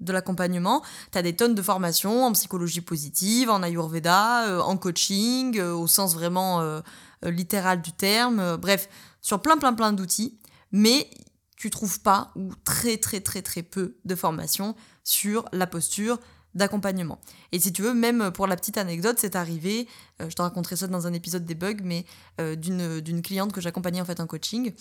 de 0.00 0.12
l'accompagnement. 0.12 0.82
Tu 1.12 1.18
as 1.18 1.22
des 1.22 1.34
tonnes 1.34 1.54
de 1.54 1.62
formations 1.62 2.24
en 2.24 2.32
psychologie 2.32 2.80
positive, 2.80 3.50
en 3.50 3.62
ayurveda, 3.62 4.48
euh, 4.48 4.60
en 4.60 4.76
coaching, 4.76 5.58
euh, 5.58 5.72
au 5.72 5.86
sens 5.86 6.14
vraiment 6.14 6.60
euh, 6.60 6.80
littéral 7.22 7.82
du 7.82 7.92
terme, 7.92 8.56
bref, 8.56 8.88
sur 9.20 9.40
plein 9.40 9.56
plein 9.56 9.72
plein 9.72 9.92
d'outils, 9.92 10.38
mais 10.72 11.08
tu 11.56 11.70
trouves 11.70 12.00
pas 12.00 12.32
ou 12.36 12.50
très 12.64 12.98
très 12.98 13.20
très 13.20 13.40
très 13.40 13.62
peu 13.62 13.96
de 14.04 14.14
formations 14.14 14.76
sur 15.04 15.44
la 15.52 15.66
posture 15.66 16.18
d'accompagnement. 16.54 17.20
Et 17.52 17.58
si 17.58 17.72
tu 17.72 17.82
veux, 17.82 17.94
même 17.94 18.30
pour 18.30 18.46
la 18.46 18.56
petite 18.56 18.78
anecdote, 18.78 19.16
c'est 19.18 19.36
arrivé, 19.36 19.88
euh, 20.20 20.30
je 20.30 20.34
te 20.34 20.42
raconterai 20.42 20.76
ça 20.76 20.86
dans 20.86 21.06
un 21.06 21.12
épisode 21.12 21.44
des 21.44 21.54
bugs, 21.54 21.82
mais 21.82 22.04
euh, 22.40 22.56
d'une 22.56 23.22
cliente 23.22 23.52
que 23.52 23.60
j'accompagnais 23.60 24.00
en 24.00 24.04
fait 24.04 24.20
en 24.20 24.26
coaching 24.26 24.72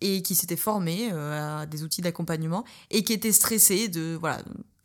et 0.00 0.22
qui 0.22 0.34
s'était 0.34 0.56
formée 0.56 1.10
euh, 1.12 1.62
à 1.62 1.66
des 1.66 1.82
outils 1.82 2.00
d'accompagnement 2.00 2.64
et 2.90 3.04
qui 3.04 3.12
était 3.12 3.32
stressée 3.32 3.88
de 3.88 4.16
voilà 4.18 4.40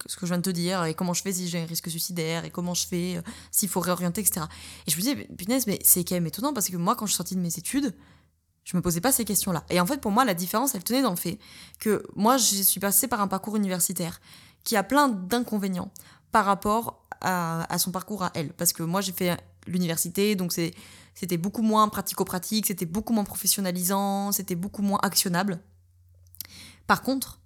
ce 0.08 0.18
que 0.18 0.26
je 0.26 0.32
viens 0.32 0.38
de 0.38 0.44
te 0.44 0.50
dire 0.50 0.84
et 0.84 0.94
comment 0.94 1.14
je 1.14 1.22
fais 1.22 1.32
si 1.32 1.48
j'ai 1.48 1.62
un 1.62 1.66
risque 1.66 1.90
suicidaire 1.90 2.44
et 2.44 2.50
comment 2.50 2.74
je 2.74 2.86
fais 2.86 3.22
s'il 3.50 3.70
faut 3.70 3.80
réorienter 3.80 4.22
etc. 4.22 4.46
Et 4.86 4.92
je 4.92 4.98
me 4.98 5.02
disais 5.02 5.16
punaise 5.38 5.68
mais 5.68 5.80
c'est 5.84 6.04
quand 6.04 6.16
même 6.16 6.28
étonnant 6.28 6.54
parce 6.54 6.70
que 6.70 6.78
moi 6.78 6.96
quand 6.96 7.06
je 7.06 7.12
suis 7.12 7.18
sortie 7.18 7.36
de 7.36 7.40
mes 7.40 7.56
études 7.58 7.96
je 8.66 8.76
me 8.76 8.82
posais 8.82 9.00
pas 9.00 9.12
ces 9.12 9.26
questions-là. 9.26 9.64
Et 9.70 9.80
en 9.80 9.86
fait, 9.86 10.02
pour 10.02 10.12
moi, 10.12 10.26
la 10.26 10.34
différence, 10.34 10.74
elle 10.74 10.84
tenait 10.84 11.04
dans 11.04 11.12
le 11.12 11.16
fait 11.16 11.38
que 11.80 12.04
moi, 12.16 12.38
je 12.38 12.64
suis 12.64 12.80
passée 12.80 13.08
par 13.08 13.22
un 13.22 13.28
parcours 13.28 13.56
universitaire 13.56 14.20
qui 14.66 14.76
a 14.76 14.84
plein 14.84 15.08
d'inconvénients 15.08 15.92
par 16.32 16.44
rapport 16.44 17.08
à, 17.22 17.78
son 17.78 17.92
parcours 17.92 18.24
à 18.24 18.32
elle. 18.36 18.52
Parce 18.54 18.74
que 18.74 18.84
moi, 18.84 19.00
j'ai 19.00 19.14
fait 19.14 19.40
l'université, 19.68 20.36
donc 20.36 20.52
c'était 20.52 21.38
beaucoup 21.38 21.62
moins 21.62 21.88
pratico-pratique, 21.88 22.66
c'était 22.66 22.86
beaucoup 22.86 23.14
moins 23.14 23.24
professionnalisant, 23.24 24.34
c'était 24.34 24.56
beaucoup 24.56 24.82
moins 24.82 25.00
actionnable. 25.02 25.60
Par 26.88 27.02
contre, 27.02 27.40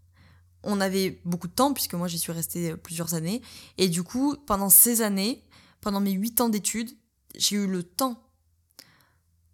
on 0.63 0.81
avait 0.81 1.21
beaucoup 1.23 1.47
de 1.47 1.53
temps, 1.53 1.73
puisque 1.73 1.93
moi 1.93 2.07
j'y 2.07 2.19
suis 2.19 2.33
restée 2.33 2.75
plusieurs 2.75 3.13
années, 3.13 3.41
et 3.77 3.87
du 3.87 4.03
coup, 4.03 4.35
pendant 4.47 4.69
ces 4.69 5.01
années, 5.01 5.45
pendant 5.81 6.01
mes 6.01 6.11
huit 6.11 6.41
ans 6.41 6.49
d'études, 6.49 6.91
j'ai 7.35 7.55
eu 7.55 7.67
le 7.67 7.83
temps 7.83 8.21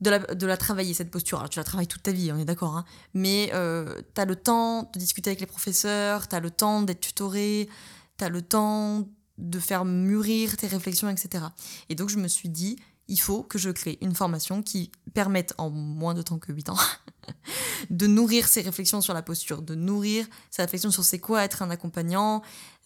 de 0.06 0.46
la, 0.46 0.58
travailler, 0.58 0.94
cette 0.94 1.12
posture. 1.12 1.40
Alors, 1.40 1.50
tu 1.50 1.60
la 1.60 1.64
travailles 1.64 1.88
toute 1.88 2.04
ta 2.04 2.12
vie, 2.12 2.32
on 2.32 2.38
est 2.38 2.46
d'accord, 2.46 2.78
hein. 2.78 2.86
mais 3.14 3.52
euh, 3.54 4.02
tu 4.14 4.22
as 4.22 4.26
le 4.26 4.36
temps 4.36 4.90
de 4.94 5.00
discuter 5.00 5.30
avec 5.30 5.40
les 5.40 5.46
professeurs, 5.46 6.28
tu 6.28 6.36
as 6.36 6.40
le 6.40 6.52
temps 6.52 6.82
d'être 6.82 7.02
tutoré, 7.02 7.70
tu 8.18 8.24
as 8.24 8.30
le 8.30 8.42
temps 8.42 9.08
de 9.38 9.60
faire 9.60 9.86
mûrir 9.86 10.56
tes 10.58 10.68
réflexions, 10.68 11.10
etc. 11.10 11.46
Et 11.90 11.96
donc, 11.96 12.10
je 12.10 12.18
me 12.18 12.28
suis 12.28 12.50
dit, 12.50 12.78
il 13.08 13.20
faut 13.20 13.44
que 13.44 13.58
je 13.58 13.70
crée 13.70 13.98
une 14.02 14.16
formation 14.16 14.64
qui 14.64 14.92
permette, 15.14 15.54
en 15.58 15.70
moins 15.70 16.14
de 16.14 16.22
temps 16.22 16.40
que 16.40 16.52
8 16.52 16.70
ans, 16.70 16.78
de 17.89 18.08
nourrir 18.08 18.48
ses 18.48 18.62
réflexions 18.62 19.01
sur 19.01 19.13
la 19.13 19.22
posture, 19.22 19.62
de 19.62 19.75
nourrir 19.75 20.25
ses 20.51 20.62
réflexions 20.62 20.91
sur 20.91 21.03
c'est 21.03 21.20
quoi 21.20 21.44
être 21.44 21.62
un 21.62 21.70
accompagnant, 21.70 22.41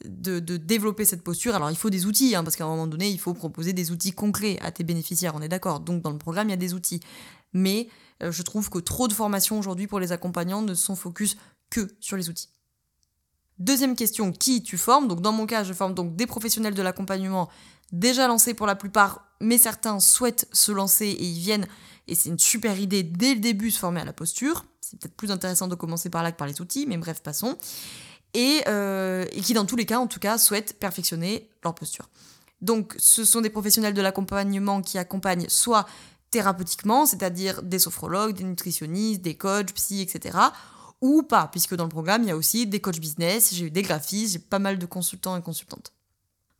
de, 0.06 0.40
développer 0.40 1.06
cette 1.06 1.24
posture. 1.24 1.56
Alors 1.56 1.72
il 1.72 1.78
faut 1.78 1.90
des 1.90 2.06
outils, 2.06 2.36
hein, 2.36 2.44
parce 2.44 2.56
qu'à 2.56 2.66
un 2.66 2.70
moment 2.70 2.88
donné, 2.88 3.10
il 3.10 3.20
faut 3.20 3.34
proposer 3.34 3.74
des 3.74 3.92
outils 3.92 4.12
concrets 4.12 4.58
à 4.62 4.72
tes 4.72 4.84
bénéficiaires, 4.84 5.34
on 5.36 5.42
est 5.42 5.50
d'accord. 5.50 5.80
Donc 5.80 6.02
dans 6.02 6.12
le 6.12 6.18
programme, 6.18 6.48
il 6.48 6.52
y 6.52 6.54
a 6.54 6.58
des 6.58 6.74
outils. 6.74 7.00
Mais 7.54 7.90
euh, 8.24 8.32
je 8.32 8.42
trouve 8.44 8.70
que 8.70 8.80
trop 8.80 9.08
de 9.08 9.14
formations 9.14 9.58
aujourd'hui 9.58 9.88
pour 9.88 10.00
les 10.00 10.12
accompagnants 10.12 10.62
ne 10.62 10.74
sont 10.74 10.96
focus 10.96 11.38
que 11.70 11.88
sur 12.00 12.18
les 12.18 12.30
outils. 12.30 12.50
Deuxième 13.58 13.96
question, 13.96 14.32
qui 14.32 14.64
tu 14.64 14.78
formes? 14.78 15.08
Donc 15.08 15.22
dans 15.22 15.34
mon 15.34 15.46
cas, 15.46 15.64
je 15.64 15.74
forme 15.74 15.94
donc 15.94 16.16
des 16.16 16.26
professionnels 16.26 16.74
de 16.74 16.82
l'accompagnement 16.82 17.50
déjà 17.92 18.28
lancés 18.28 18.54
pour 18.54 18.68
la 18.68 18.76
plupart, 18.76 19.26
mais 19.42 19.58
certains 19.58 20.00
souhaitent 20.00 20.48
se 20.54 20.72
lancer 20.72 21.08
et 21.08 21.24
ils 21.24 21.40
viennent, 21.40 21.68
et 22.10 22.16
c'est 22.16 22.30
une 22.30 22.40
super 22.40 22.80
idée 22.80 23.04
dès 23.04 23.36
le 23.36 23.40
début, 23.40 23.72
se 23.72 23.80
former 23.80 24.02
à 24.02 24.06
la 24.06 24.14
posture. 24.14 24.66
C'est 24.82 25.00
peut-être 25.00 25.16
plus 25.16 25.32
intéressant 25.32 25.68
de 25.68 25.76
commencer 25.76 26.10
par 26.10 26.24
là 26.24 26.32
que 26.32 26.38
par 26.38 26.48
les 26.48 26.60
outils, 26.62 26.86
mais 26.88 26.98
bref, 26.98 27.22
passons. 27.22 27.58
Et, 28.34 28.62
euh, 28.68 29.26
et 29.32 29.42
qui, 29.42 29.54
dans 29.54 29.66
tous 29.66 29.76
les 29.76 29.86
cas, 29.86 30.00
en 30.00 30.08
tout 30.08 30.20
cas, 30.20 30.38
souhaitent 30.38 30.80
perfectionner 30.80 31.50
leur 31.64 31.76
posture. 31.76 32.10
Donc, 32.62 32.96
ce 32.98 33.24
sont 33.24 33.42
des 33.42 33.50
professionnels 33.50 33.94
de 33.94 34.02
l'accompagnement 34.02 34.82
qui 34.82 34.98
accompagnent 34.98 35.48
soit 35.48 35.88
thérapeutiquement, 36.32 37.06
c'est-à-dire 37.06 37.64
des 37.64 37.80
sophrologues, 37.80 38.36
des 38.36 38.44
nutritionnistes, 38.44 39.22
des 39.22 39.36
coachs, 39.36 39.74
psy, 39.74 40.02
etc., 40.02 40.38
ou 41.02 41.24
pas, 41.24 41.48
puisque 41.48 41.76
dans 41.76 41.86
le 41.86 41.90
programme, 41.90 42.24
il 42.24 42.28
y 42.28 42.32
a 42.32 42.36
aussi 42.36 42.68
des 42.68 42.82
coachs 42.82 43.00
business, 43.00 43.54
j'ai 43.54 43.66
eu 43.66 43.72
des 43.72 43.84
graphistes, 43.84 44.34
j'ai 44.34 44.40
pas 44.40 44.60
mal 44.60 44.78
de 44.78 44.86
consultants 44.86 45.38
et 45.38 45.42
consultantes. 45.42 45.94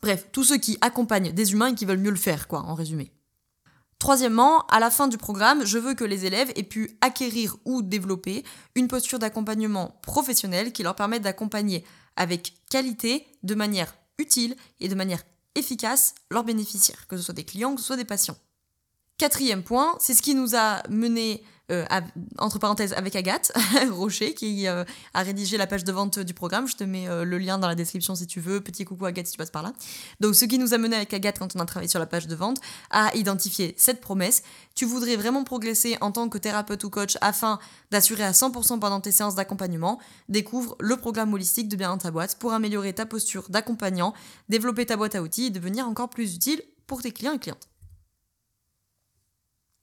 Bref, 0.02 0.28
tous 0.32 0.46
ceux 0.46 0.58
qui 0.58 0.78
accompagnent 0.80 1.34
des 1.34 1.52
humains 1.52 1.68
et 1.68 1.76
qui 1.76 1.86
veulent 1.86 2.00
mieux 2.00 2.10
le 2.10 2.16
faire, 2.16 2.48
quoi, 2.48 2.62
en 2.62 2.74
résumé. 2.74 3.12
Troisièmement, 4.00 4.66
à 4.68 4.80
la 4.80 4.90
fin 4.90 5.10
du 5.10 5.18
programme, 5.18 5.66
je 5.66 5.78
veux 5.78 5.94
que 5.94 6.06
les 6.06 6.26
élèves 6.26 6.52
aient 6.56 6.64
pu 6.64 6.98
acquérir 7.02 7.58
ou 7.66 7.82
développer 7.82 8.46
une 8.76 8.88
posture 8.88 9.20
d'accompagnement 9.20 10.00
professionnel 10.02 10.72
qui 10.72 10.84
leur 10.84 10.96
permette 10.96 11.22
d'accompagner 11.22 11.84
avec 12.16 12.54
qualité, 12.70 13.28
de 13.44 13.56
manière 13.56 13.94
utile 14.18 14.56
et 14.80 14.88
de 14.88 14.96
manière 14.96 15.24
efficace 15.56 16.16
leurs 16.32 16.46
bénéficiaires, 16.46 17.08
que 17.08 17.18
ce 17.18 17.24
soit 17.24 17.34
des 17.34 17.44
clients, 17.44 17.76
que 17.76 17.82
ce 17.82 17.88
soit 17.88 17.98
des 17.98 18.06
patients. 18.06 18.38
Quatrième 19.18 19.64
point, 19.64 19.98
c'est 20.00 20.14
ce 20.14 20.22
qui 20.22 20.34
nous 20.34 20.56
a 20.56 20.82
mené 20.90 21.44
euh, 21.72 21.86
entre 22.38 22.60
parenthèses 22.60 22.94
avec 22.94 23.16
Agathe 23.16 23.52
Rocher 23.92 24.34
qui 24.34 24.68
euh, 24.68 24.84
a 25.14 25.22
rédigé 25.22 25.58
la 25.58 25.68
page 25.68 25.84
de 25.84 25.92
vente 25.92 26.20
du 26.20 26.34
programme. 26.34 26.68
Je 26.68 26.76
te 26.76 26.84
mets 26.84 27.08
euh, 27.08 27.24
le 27.24 27.38
lien 27.38 27.58
dans 27.58 27.68
la 27.68 27.76
description 27.76 28.16
si 28.16 28.28
tu 28.28 28.40
veux. 28.40 28.62
Petit 28.62 28.86
coucou 28.86 29.06
Agathe 29.06 29.28
si 29.28 29.34
tu 29.34 29.38
passes 29.38 29.52
par 29.52 29.64
là. 29.64 29.74
Donc 30.20 30.36
ce 30.36 30.46
qui 30.46 30.58
nous 30.58 30.74
a 30.74 30.78
mené 30.78 30.96
avec 30.96 31.14
Agathe 31.14 31.40
quand 31.40 31.56
on 31.56 31.60
a 31.60 31.66
travaillé 31.66 31.90
sur 31.90 32.00
la 32.00 32.06
page 32.06 32.28
de 32.28 32.36
vente 32.36 32.58
à 32.90 33.16
identifier 33.16 33.74
cette 33.78 34.02
promesse. 34.02 34.44
Tu 34.76 34.86
voudrais 34.86 35.16
vraiment 35.16 35.44
progresser 35.44 35.98
en 36.02 36.12
tant 36.12 36.30
que 36.30 36.38
thérapeute 36.38 36.84
ou 36.84 36.90
coach 36.90 37.18
afin 37.22 37.60
d'assurer 37.92 38.24
à 38.24 38.32
100% 38.32 38.80
pendant 38.80 39.02
tes 39.02 39.12
séances 39.12 39.36
d'accompagnement? 39.36 40.00
Découvre 40.28 40.76
le 40.80 40.98
programme 40.98 41.34
holistique 41.34 41.70
de 41.70 41.76
Bien 41.76 41.90
dans 41.90 41.98
ta 41.98 42.12
boîte 42.12 42.38
pour 42.40 42.54
améliorer 42.54 42.94
ta 42.94 43.06
posture 43.06 43.50
d'accompagnant, 43.50 44.14
développer 44.50 44.86
ta 44.86 44.98
boîte 44.98 45.16
à 45.16 45.22
outils 45.22 45.46
et 45.46 45.50
devenir 45.50 45.88
encore 45.88 46.10
plus 46.10 46.36
utile 46.36 46.62
pour 46.88 47.02
tes 47.02 47.12
clients 47.12 47.34
et 47.34 47.40
clientes. 47.40 47.69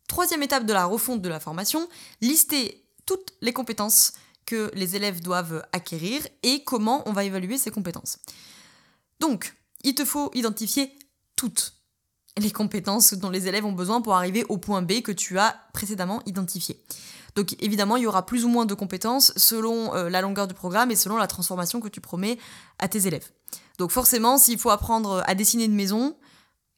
Troisième 0.09 0.43
étape 0.43 0.67
de 0.67 0.73
la 0.73 0.85
refonte 0.85 1.23
de 1.23 1.29
la 1.29 1.41
formation, 1.41 1.89
lister 2.21 2.85
toutes 3.07 3.33
les 3.41 3.53
compétences 3.53 4.13
que 4.45 4.71
les 4.75 4.97
élèves 4.97 5.21
doivent 5.21 5.65
acquérir 5.73 6.27
et 6.43 6.63
comment 6.65 7.03
on 7.07 7.13
va 7.13 7.25
évaluer 7.25 7.59
ces 7.59 7.71
compétences. 7.71 8.19
Donc, 9.21 9.55
il 9.83 9.95
te 9.95 10.05
faut 10.05 10.31
identifier 10.35 10.93
toutes 11.35 11.75
les 12.39 12.51
compétences 12.51 13.15
dont 13.15 13.31
les 13.31 13.49
élèves 13.49 13.65
ont 13.65 13.73
besoin 13.73 14.01
pour 14.01 14.15
arriver 14.15 14.45
au 14.49 14.59
point 14.59 14.83
B 14.83 15.01
que 15.01 15.13
tu 15.13 15.39
as 15.39 15.57
précédemment 15.73 16.23
identifié. 16.27 16.83
Donc 17.35 17.55
évidemment, 17.61 17.97
il 17.97 18.05
y 18.05 18.07
aura 18.07 18.25
plus 18.25 18.45
ou 18.45 18.49
moins 18.49 18.67
de 18.67 18.75
compétences 18.75 19.33
selon 19.37 19.95
euh, 19.95 20.09
la 20.09 20.23
longueur 20.23 20.47
du 20.47 20.55
programme 20.55 20.91
et 20.91 20.97
selon 20.97 21.17
la 21.17 21.27
transformation 21.27 21.81
que 21.81 21.89
tu 21.89 22.01
promets 22.01 22.39
à 22.79 22.89
tes 22.89 23.07
élèves. 23.07 23.31
Donc 23.79 23.91
forcément, 23.91 24.39
s'il 24.39 24.59
faut 24.59 24.71
apprendre 24.71 25.23
à 25.27 25.35
dessiner 25.35 25.65
une 25.65 25.75
maison, 25.75 26.17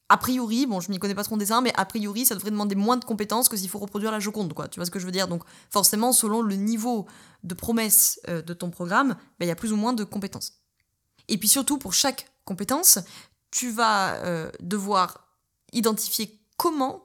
a 0.08 0.16
priori, 0.16 0.66
bon, 0.66 0.80
je 0.80 0.90
m'y 0.90 0.98
connais 0.98 1.14
pas 1.14 1.24
trop 1.24 1.34
en 1.34 1.38
dessin, 1.38 1.60
mais 1.60 1.72
a 1.76 1.84
priori, 1.84 2.24
ça 2.24 2.34
devrait 2.34 2.50
demander 2.50 2.74
moins 2.74 2.96
de 2.96 3.04
compétences 3.04 3.48
que 3.48 3.56
s'il 3.56 3.68
faut 3.68 3.78
reproduire 3.78 4.10
la 4.10 4.20
Joconde, 4.20 4.54
quoi. 4.54 4.68
Tu 4.68 4.80
vois 4.80 4.86
ce 4.86 4.90
que 4.90 4.98
je 4.98 5.04
veux 5.04 5.12
dire? 5.12 5.28
Donc, 5.28 5.42
forcément, 5.70 6.12
selon 6.12 6.40
le 6.40 6.54
niveau 6.56 7.06
de 7.44 7.54
promesse 7.54 8.20
euh, 8.28 8.40
de 8.40 8.54
ton 8.54 8.70
programme, 8.70 9.16
ben, 9.38 9.44
il 9.44 9.48
y 9.48 9.50
a 9.50 9.56
plus 9.56 9.72
ou 9.72 9.76
moins 9.76 9.92
de 9.92 10.04
compétences. 10.04 10.62
Et 11.28 11.36
puis 11.36 11.48
surtout, 11.48 11.78
pour 11.78 11.92
chaque 11.92 12.30
compétence, 12.44 12.98
tu 13.50 13.70
vas 13.70 14.14
euh, 14.24 14.50
devoir 14.60 15.28
identifier 15.72 16.40
comment 16.56 17.04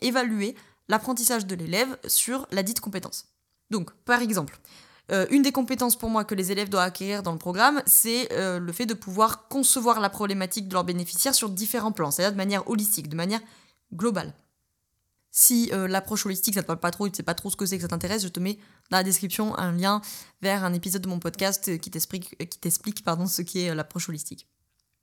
évaluer 0.00 0.54
l'apprentissage 0.88 1.46
de 1.46 1.56
l'élève 1.56 1.98
sur 2.06 2.46
la 2.52 2.62
dite 2.62 2.78
compétence. 2.78 3.26
Donc, 3.70 3.92
par 4.04 4.22
exemple, 4.22 4.60
euh, 5.12 5.26
une 5.30 5.42
des 5.42 5.52
compétences 5.52 5.96
pour 5.96 6.10
moi 6.10 6.24
que 6.24 6.34
les 6.34 6.50
élèves 6.50 6.68
doivent 6.68 6.86
acquérir 6.86 7.22
dans 7.22 7.32
le 7.32 7.38
programme, 7.38 7.82
c'est 7.86 8.32
euh, 8.32 8.58
le 8.58 8.72
fait 8.72 8.86
de 8.86 8.94
pouvoir 8.94 9.46
concevoir 9.48 10.00
la 10.00 10.10
problématique 10.10 10.66
de 10.68 10.74
leurs 10.74 10.84
bénéficiaires 10.84 11.34
sur 11.34 11.48
différents 11.48 11.92
plans, 11.92 12.10
c'est-à-dire 12.10 12.32
de 12.32 12.36
manière 12.36 12.68
holistique, 12.68 13.08
de 13.08 13.16
manière 13.16 13.40
globale. 13.94 14.34
Si 15.30 15.70
euh, 15.72 15.86
l'approche 15.86 16.26
holistique, 16.26 16.54
ça 16.54 16.62
te 16.62 16.66
parle 16.66 16.80
pas 16.80 16.90
trop, 16.90 17.08
tu 17.08 17.14
sais 17.14 17.22
pas 17.22 17.34
trop 17.34 17.50
ce 17.50 17.56
que 17.56 17.66
c'est 17.66 17.76
que 17.76 17.82
ça 17.82 17.88
t'intéresse, 17.88 18.22
je 18.22 18.28
te 18.28 18.40
mets 18.40 18.58
dans 18.90 18.96
la 18.96 19.04
description 19.04 19.56
un 19.58 19.72
lien 19.72 20.00
vers 20.42 20.64
un 20.64 20.72
épisode 20.72 21.02
de 21.02 21.08
mon 21.08 21.20
podcast 21.20 21.78
qui 21.78 21.90
t'explique, 21.90 22.34
ce 22.40 23.42
qu'est 23.42 23.74
l'approche 23.74 24.08
holistique. 24.08 24.48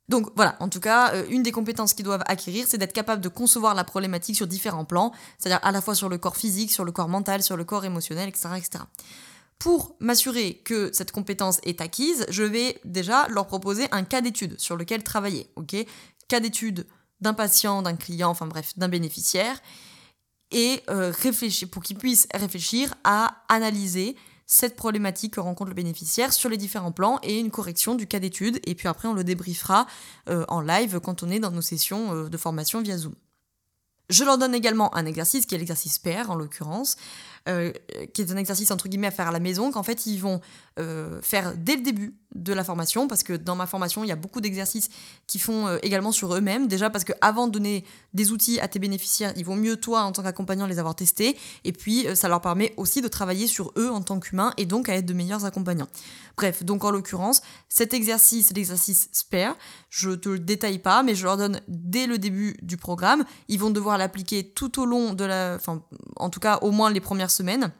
Donc 0.10 0.32
voilà, 0.36 0.58
en 0.60 0.68
tout 0.68 0.82
cas, 0.82 1.14
une 1.30 1.44
des 1.44 1.54
compétences 1.54 1.94
qu'ils 1.94 2.04
doivent 2.04 2.24
acquérir, 2.26 2.66
c'est 2.68 2.78
d'être 2.78 2.92
capable 2.92 3.22
de 3.22 3.30
concevoir 3.30 3.74
la 3.74 3.86
problématique 3.86 4.36
sur 4.36 4.48
différents 4.48 4.84
plans, 4.84 5.14
c'est-à-dire 5.38 5.64
à 5.64 5.72
la 5.72 5.80
fois 5.80 5.96
sur 5.96 6.10
le 6.10 6.18
corps 6.18 6.36
physique, 6.36 6.72
sur 6.72 6.84
le 6.84 6.92
corps 6.92 7.08
mental, 7.08 7.42
sur 7.42 7.56
le 7.56 7.64
corps 7.64 7.86
émotionnel, 7.86 8.28
etc. 8.28 8.50
etc. 8.58 8.84
Pour 9.64 9.96
m'assurer 10.02 10.56
que 10.66 10.92
cette 10.92 11.14
compétence 11.14 11.62
est 11.64 11.80
acquise, 11.80 12.26
je 12.28 12.44
vais 12.44 12.82
déjà 12.84 13.30
leur 13.30 13.48
proposer 13.48 13.88
un 13.92 14.04
cas 14.04 14.20
d'étude 14.20 14.60
sur 14.60 14.76
lequel 14.76 15.04
travailler. 15.04 15.48
Cas 16.28 16.42
d'étude 16.42 16.86
d'un 17.22 17.34
patient, 17.34 17.82
d'un 17.82 17.96
client, 17.96 18.30
enfin 18.30 18.46
bref, 18.46 18.78
d'un 18.78 18.90
bénéficiaire, 18.90 19.58
et 20.52 20.84
euh, 20.90 21.14
réfléchir 21.18 21.70
pour 21.70 21.82
qu'ils 21.82 21.98
puissent 21.98 22.28
réfléchir 22.34 22.94
à 23.06 23.38
analyser 23.48 24.18
cette 24.48 24.76
problématique 24.76 25.36
que 25.36 25.40
rencontre 25.40 25.70
le 25.70 25.76
bénéficiaire 25.76 26.34
sur 26.34 26.50
les 26.50 26.58
différents 26.58 26.92
plans 26.92 27.20
et 27.24 27.40
une 27.40 27.50
correction 27.50 27.96
du 27.96 28.06
cas 28.06 28.20
d'étude. 28.20 28.60
Et 28.66 28.76
puis 28.76 28.90
après, 28.90 29.08
on 29.08 29.14
le 29.14 29.24
débriefera 29.24 29.88
euh, 30.28 30.44
en 30.50 30.60
live 30.60 31.00
quand 31.00 31.24
on 31.24 31.30
est 31.30 31.40
dans 31.40 31.52
nos 31.52 31.62
sessions 31.62 32.14
euh, 32.14 32.28
de 32.28 32.36
formation 32.36 32.82
via 32.82 32.98
Zoom. 32.98 33.16
Je 34.10 34.26
leur 34.26 34.38
donne 34.38 34.54
également 34.54 34.94
un 34.96 35.06
exercice 35.06 35.46
qui 35.46 35.56
est 35.56 35.58
l'exercice 35.58 35.98
pair 35.98 36.30
en 36.30 36.36
l'occurrence, 36.36 36.98
euh, 37.50 37.72
qui 38.14 38.22
est 38.22 38.32
un 38.32 38.38
exercice 38.38 38.72
entre 38.72 38.88
guillemets 38.88 39.08
à 39.08 39.12
faire 39.12 39.28
à 39.28 39.32
la 39.32 39.40
maison, 39.40 39.72
qu'en 39.72 39.84
fait 39.84 40.06
ils 40.06 40.18
vont 40.18 40.40
euh, 40.80 41.22
faire 41.22 41.54
dès 41.58 41.76
le 41.76 41.82
début 41.82 42.16
de 42.36 42.54
la 42.54 42.64
formation, 42.64 43.08
parce 43.08 43.22
que 43.22 43.34
dans 43.34 43.56
ma 43.56 43.68
formation 43.68 44.04
il 44.04 44.08
y 44.08 44.12
a 44.12 44.16
beaucoup 44.16 44.42
d'exercices 44.42 44.90
qui 45.28 45.40
font 45.40 45.68
euh, 45.68 45.78
également 45.84 46.12
sur 46.12 46.34
eux-mêmes, 46.36 46.68
déjà 46.68 46.90
parce 46.90 47.04
que 47.04 47.14
avant 47.22 47.48
de 47.48 47.52
donner 47.52 47.84
des 48.14 48.32
outils 48.32 48.60
à 48.60 48.68
tes 48.68 48.80
bénéficiaires, 48.80 49.34
il 49.36 49.44
vaut 49.44 49.56
mieux 49.56 49.76
toi 49.76 50.04
en 50.04 50.12
tant 50.12 50.24
qu'accompagnant 50.24 50.68
les 50.68 50.80
avoir 50.80 50.96
testés, 50.96 51.38
et 51.64 51.74
puis 51.74 52.08
ça 52.16 52.28
leur 52.30 52.42
permet 52.42 52.74
aussi 52.78 53.02
de 53.02 53.08
travailler 53.08 53.48
sur 53.48 53.74
eux 53.78 53.90
en 53.90 54.02
tant 54.02 54.20
qu'humains 54.20 54.54
et 54.58 54.66
donc 54.66 54.88
à 54.88 54.96
être 54.96 55.06
de 55.06 55.14
meilleurs 55.14 55.46
accompagnants. 55.46 55.90
Bref, 56.38 56.64
donc 56.64 56.84
en 56.84 56.92
l'occurrence, 56.92 57.42
cet 57.70 57.94
exercice, 57.94 58.54
l'exercice 58.56 59.10
SPARE, 59.12 59.56
je 59.90 60.12
te 60.12 60.30
le 60.30 60.40
détaille 60.40 60.80
pas, 60.80 61.04
mais 61.04 61.14
je 61.14 61.26
leur 61.26 61.38
donne 61.38 61.62
dès 61.68 62.08
le 62.08 62.18
début 62.18 62.58
du 62.62 62.78
programme, 62.78 63.24
ils 63.50 63.60
vont 63.60 63.70
devoir 63.70 63.98
l'appliquer 63.98 64.44
tout 64.50 64.82
au 64.82 64.86
long 64.86 65.14
de 65.14 65.26
la, 65.26 65.56
enfin 65.56 65.84
en 66.16 66.30
tout 66.30 66.40
cas 66.40 66.58
au 66.62 66.72
moins 66.72 66.90
les 66.90 67.02
premières 67.02 67.30
semaine. 67.34 67.72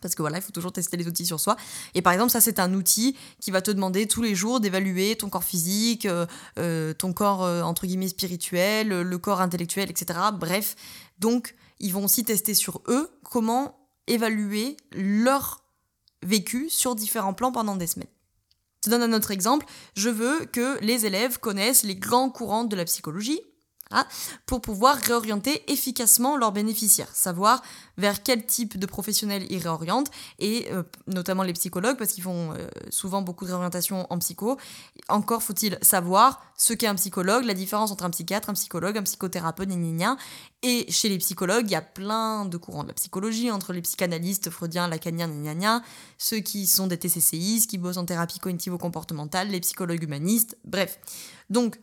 Parce 0.00 0.14
que 0.14 0.22
voilà, 0.22 0.38
il 0.38 0.42
faut 0.42 0.52
toujours 0.52 0.72
tester 0.72 0.96
les 0.96 1.06
outils 1.06 1.26
sur 1.26 1.40
soi. 1.40 1.56
Et 1.94 2.02
par 2.02 2.12
exemple, 2.12 2.30
ça, 2.30 2.40
c'est 2.40 2.58
un 2.58 2.72
outil 2.74 3.16
qui 3.40 3.50
va 3.50 3.62
te 3.62 3.70
demander 3.70 4.06
tous 4.06 4.22
les 4.22 4.34
jours 4.34 4.60
d'évaluer 4.60 5.16
ton 5.16 5.28
corps 5.28 5.44
physique, 5.44 6.06
euh, 6.06 6.26
euh, 6.58 6.92
ton 6.92 7.12
corps, 7.12 7.44
euh, 7.44 7.62
entre 7.62 7.86
guillemets, 7.86 8.08
spirituel, 8.08 8.88
le 8.88 9.18
corps 9.18 9.40
intellectuel, 9.40 9.90
etc. 9.90 10.18
Bref, 10.34 10.76
donc, 11.18 11.54
ils 11.80 11.92
vont 11.92 12.04
aussi 12.04 12.24
tester 12.24 12.54
sur 12.54 12.82
eux 12.88 13.10
comment 13.24 13.78
évaluer 14.06 14.76
leur 14.92 15.64
vécu 16.22 16.68
sur 16.70 16.94
différents 16.94 17.34
plans 17.34 17.52
pendant 17.52 17.76
des 17.76 17.86
semaines. 17.86 18.08
Je 18.84 18.90
te 18.90 18.96
donne 18.96 19.02
un 19.02 19.16
autre 19.16 19.30
exemple. 19.30 19.66
Je 19.96 20.08
veux 20.08 20.44
que 20.46 20.78
les 20.80 21.06
élèves 21.06 21.38
connaissent 21.38 21.82
les 21.82 21.96
grands 21.96 22.30
courants 22.30 22.64
de 22.64 22.76
la 22.76 22.84
psychologie, 22.84 23.40
pour 24.46 24.60
pouvoir 24.60 24.96
réorienter 24.96 25.70
efficacement 25.72 26.36
leurs 26.36 26.52
bénéficiaires, 26.52 27.14
savoir 27.14 27.62
vers 27.96 28.22
quel 28.22 28.44
type 28.44 28.78
de 28.78 28.86
professionnels 28.86 29.46
ils 29.48 29.58
réorientent, 29.58 30.10
et 30.38 30.68
euh, 30.72 30.82
notamment 31.06 31.42
les 31.42 31.52
psychologues, 31.52 31.96
parce 31.96 32.12
qu'ils 32.12 32.24
font 32.24 32.52
euh, 32.52 32.68
souvent 32.90 33.22
beaucoup 33.22 33.44
de 33.44 33.50
réorientation 33.50 34.06
en 34.10 34.18
psycho. 34.18 34.58
Encore 35.08 35.42
faut-il 35.42 35.78
savoir 35.82 36.42
ce 36.56 36.72
qu'est 36.72 36.86
un 36.86 36.94
psychologue, 36.94 37.44
la 37.44 37.54
différence 37.54 37.90
entre 37.90 38.04
un 38.04 38.10
psychiatre, 38.10 38.50
un 38.50 38.54
psychologue, 38.54 38.98
un 38.98 39.02
psychothérapeute, 39.02 39.68
gna, 39.68 40.16
Et 40.62 40.90
chez 40.90 41.08
les 41.08 41.18
psychologues, 41.18 41.66
il 41.68 41.72
y 41.72 41.76
a 41.76 41.82
plein 41.82 42.44
de 42.44 42.56
courants 42.56 42.82
de 42.82 42.88
la 42.88 42.94
psychologie, 42.94 43.50
entre 43.50 43.72
les 43.72 43.82
psychanalystes, 43.82 44.50
freudiens, 44.50 44.88
lacaniens, 44.88 45.28
gna, 45.28 45.82
ceux 46.18 46.38
qui 46.38 46.66
sont 46.66 46.86
des 46.86 46.98
TCCI, 46.98 47.66
qui 47.68 47.78
bossent 47.78 47.98
en 47.98 48.04
thérapie 48.04 48.38
cognitivo-comportementale, 48.38 49.48
les 49.48 49.60
psychologues 49.60 50.02
humanistes, 50.02 50.58
bref. 50.64 50.98
Donc, 51.50 51.78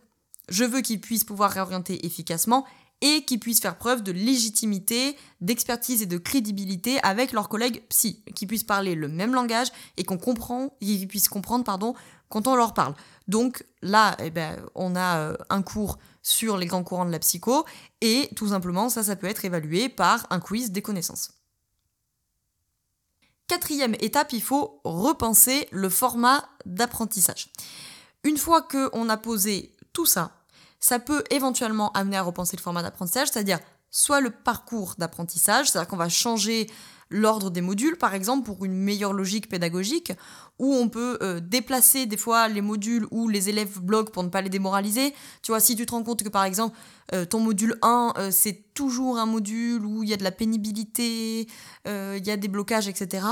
je 0.49 0.63
veux 0.63 0.81
qu'ils 0.81 1.01
puissent 1.01 1.23
pouvoir 1.23 1.51
réorienter 1.51 2.05
efficacement 2.05 2.65
et 3.01 3.25
qu'ils 3.25 3.39
puissent 3.39 3.59
faire 3.59 3.77
preuve 3.77 4.01
de 4.01 4.13
légitimité, 4.13 5.17
d'expertise 5.41 6.01
et 6.01 6.05
de 6.05 6.17
crédibilité 6.17 6.99
avec 7.03 7.33
leurs 7.33 7.49
collègues 7.49 7.83
psy, 7.89 8.23
qu'ils 8.33 8.47
puissent 8.47 8.63
parler 8.63 8.95
le 8.95 9.09
même 9.09 9.33
langage 9.33 9.67
et 9.97 10.05
qu'on 10.05 10.17
comprend, 10.17 10.77
qu'ils 10.81 11.07
puissent 11.09 11.27
comprendre 11.27 11.65
quand 12.29 12.47
on 12.47 12.55
leur 12.55 12.73
parle. 12.73 12.95
Donc 13.27 13.65
là, 13.81 14.15
eh 14.19 14.29
ben, 14.29 14.57
on 14.73 14.95
a 14.95 15.17
euh, 15.17 15.37
un 15.49 15.61
cours 15.61 15.97
sur 16.21 16.55
les 16.55 16.65
grands 16.65 16.83
courants 16.83 17.05
de 17.05 17.11
la 17.11 17.19
psycho 17.19 17.65
et 17.99 18.29
tout 18.37 18.47
simplement 18.47 18.87
ça, 18.87 19.03
ça 19.03 19.17
peut 19.17 19.27
être 19.27 19.43
évalué 19.43 19.89
par 19.89 20.25
un 20.29 20.39
quiz 20.39 20.71
des 20.71 20.81
connaissances. 20.81 21.31
Quatrième 23.47 23.95
étape, 23.99 24.31
il 24.31 24.41
faut 24.41 24.79
repenser 24.85 25.67
le 25.71 25.89
format 25.89 26.47
d'apprentissage. 26.65 27.49
Une 28.23 28.37
fois 28.37 28.61
qu'on 28.61 29.09
a 29.09 29.17
posé 29.17 29.72
tout 29.93 30.05
ça, 30.05 30.31
ça 30.79 30.99
peut 30.99 31.23
éventuellement 31.29 31.91
amener 31.93 32.17
à 32.17 32.23
repenser 32.23 32.57
le 32.57 32.61
format 32.61 32.81
d'apprentissage, 32.81 33.29
c'est-à-dire 33.31 33.59
soit 33.89 34.19
le 34.19 34.31
parcours 34.31 34.95
d'apprentissage, 34.97 35.69
c'est-à-dire 35.69 35.87
qu'on 35.87 35.97
va 35.97 36.09
changer 36.09 36.67
l'ordre 37.13 37.51
des 37.51 37.61
modules, 37.61 37.95
par 37.95 38.15
exemple, 38.15 38.45
pour 38.45 38.65
une 38.65 38.73
meilleure 38.73 39.13
logique 39.13 39.47
pédagogique, 39.47 40.11
ou 40.59 40.73
on 40.73 40.89
peut 40.89 41.19
euh, 41.21 41.39
déplacer 41.39 42.05
des 42.07 42.17
fois 42.17 42.47
les 42.47 42.61
modules 42.61 43.05
où 43.11 43.29
les 43.29 43.49
élèves 43.49 43.79
bloquent 43.79 44.11
pour 44.11 44.23
ne 44.23 44.29
pas 44.29 44.41
les 44.41 44.49
démoraliser. 44.49 45.13
Tu 45.43 45.51
vois, 45.51 45.59
si 45.59 45.75
tu 45.75 45.85
te 45.85 45.91
rends 45.91 46.03
compte 46.03 46.23
que, 46.23 46.29
par 46.29 46.43
exemple, 46.43 46.75
euh, 47.13 47.25
ton 47.25 47.39
module 47.39 47.77
1, 47.83 48.13
euh, 48.17 48.31
c'est 48.31 48.73
toujours 48.73 49.19
un 49.19 49.27
module 49.27 49.85
où 49.85 50.03
il 50.03 50.09
y 50.09 50.13
a 50.13 50.17
de 50.17 50.23
la 50.23 50.31
pénibilité, 50.31 51.47
il 51.85 52.25
y 52.25 52.31
a 52.31 52.37
des 52.37 52.47
blocages, 52.47 52.87
etc., 52.87 53.25